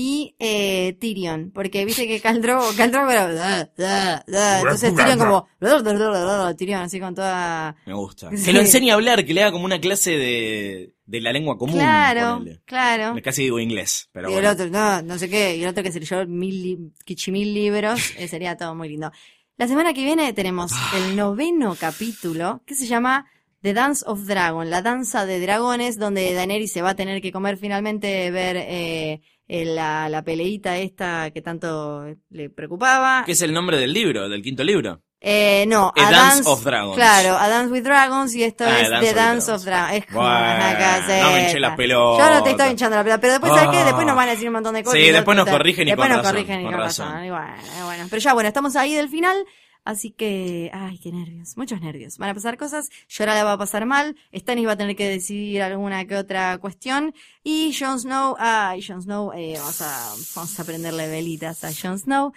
[0.00, 4.94] y eh, Tyrion, porque viste que Khal Drogo, Khal Drogo era, "Da, da, da", entonces
[4.94, 7.74] Tyrion como, "Da, da, da, da", Tyrion así con toda...
[7.84, 8.30] Me gusta.
[8.30, 8.36] Sí.
[8.44, 11.58] Que lo enseñe a hablar, que le haga como una clase de, de la lengua
[11.58, 11.74] común.
[11.74, 12.60] Claro, ponele.
[12.64, 13.16] claro.
[13.24, 14.50] Casi digo inglés, pero y el bueno.
[14.52, 18.12] otro, no, no sé qué, y el otro que se leyó mil, li- quichimil libros,
[18.18, 19.10] eh, sería todo muy lindo.
[19.56, 20.92] La semana que viene tenemos Ah.
[20.98, 23.26] el noveno capítulo, que se llama
[23.62, 27.32] The Dance of Dragon, la danza de dragones, donde Daenerys se va a tener que
[27.32, 33.22] comer finalmente, ver eh, la, la peleita esta que tanto le preocupaba.
[33.24, 35.02] ¿Qué es el nombre del libro, del quinto libro?
[35.20, 36.94] Eh, no, A A Dance of Dragons.
[36.94, 39.94] Claro, A Dance with Dragons y esto Ah, es Dance The Dance of Dragons.
[39.96, 41.22] Es como Bueno, una caseta.
[41.24, 42.28] no me hinché las pelotas.
[42.28, 43.78] Yo no te estoy hinchando la pelota, pero después, ¿sabes qué?
[43.78, 43.84] Ah.
[43.86, 45.00] Después nos van a decir un montón de cosas.
[45.00, 47.24] Sí, después nos corrigen y después nos corrigen y con con razón.
[47.24, 47.46] Y bueno,
[47.84, 48.04] bueno.
[48.10, 49.44] Pero ya, bueno, estamos ahí del final.
[49.84, 52.18] Así que, ay, qué nervios, muchos nervios.
[52.18, 55.08] Van a pasar cosas, Llora la va a pasar mal, Stannis va a tener que
[55.08, 60.60] decidir alguna que otra cuestión, y Jon Snow, ay, Jon Snow, eh, vamos a, vamos
[60.60, 62.32] a prenderle velitas a Jon Snow.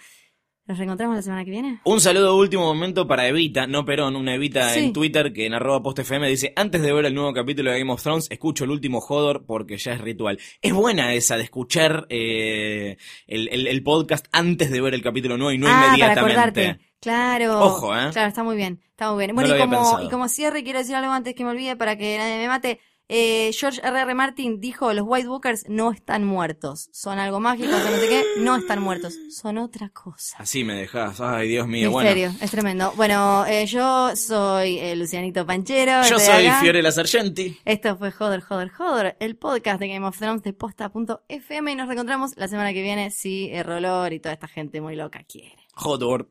[0.64, 1.80] ¿Nos reencontramos la semana que viene?
[1.84, 4.78] Un saludo último momento para Evita, no Perón, una Evita Sí.
[4.78, 7.92] en Twitter que en arroba postfm dice, antes de ver el nuevo capítulo de Game
[7.92, 10.38] of Thrones, escucho el último Hodor porque ya es ritual.
[10.62, 15.36] Es buena esa de escuchar eh, el, el- el podcast antes de ver el capítulo
[15.36, 16.30] nuevo y no ah, para inmediatamente.
[16.30, 16.91] acordarte.
[17.02, 17.60] Claro.
[17.60, 18.10] Ojo, ¿eh?
[18.12, 19.30] Claro, está muy bien, está muy bien.
[19.30, 21.96] No Bueno, y, como, y como cierre, quiero decir algo antes que me olvide para
[21.98, 22.80] que nadie me mate.
[23.08, 24.00] Eh, George R.
[24.00, 24.14] R.
[24.14, 26.88] Martin dijo, los White Walkers no están muertos.
[26.92, 29.14] Son algo mágico, son no sé qué, no están muertos.
[29.30, 30.36] Son otra cosa.
[30.38, 32.44] Así me dejas, ay Dios mío, Misterio, bueno.
[32.44, 32.92] es tremendo.
[32.96, 36.04] Bueno, eh, yo soy eh, Lucianito Panchero.
[36.08, 36.60] Yo soy acá.
[36.60, 37.58] Fiorella Sargenti.
[37.64, 41.88] Esto fue Joder, Joder, Joder, el podcast de Game of Thrones de posta.fm y nos
[41.88, 45.58] reencontramos la semana que viene si eh, Rolor y toda esta gente muy loca quiere.
[45.74, 46.30] Hodor.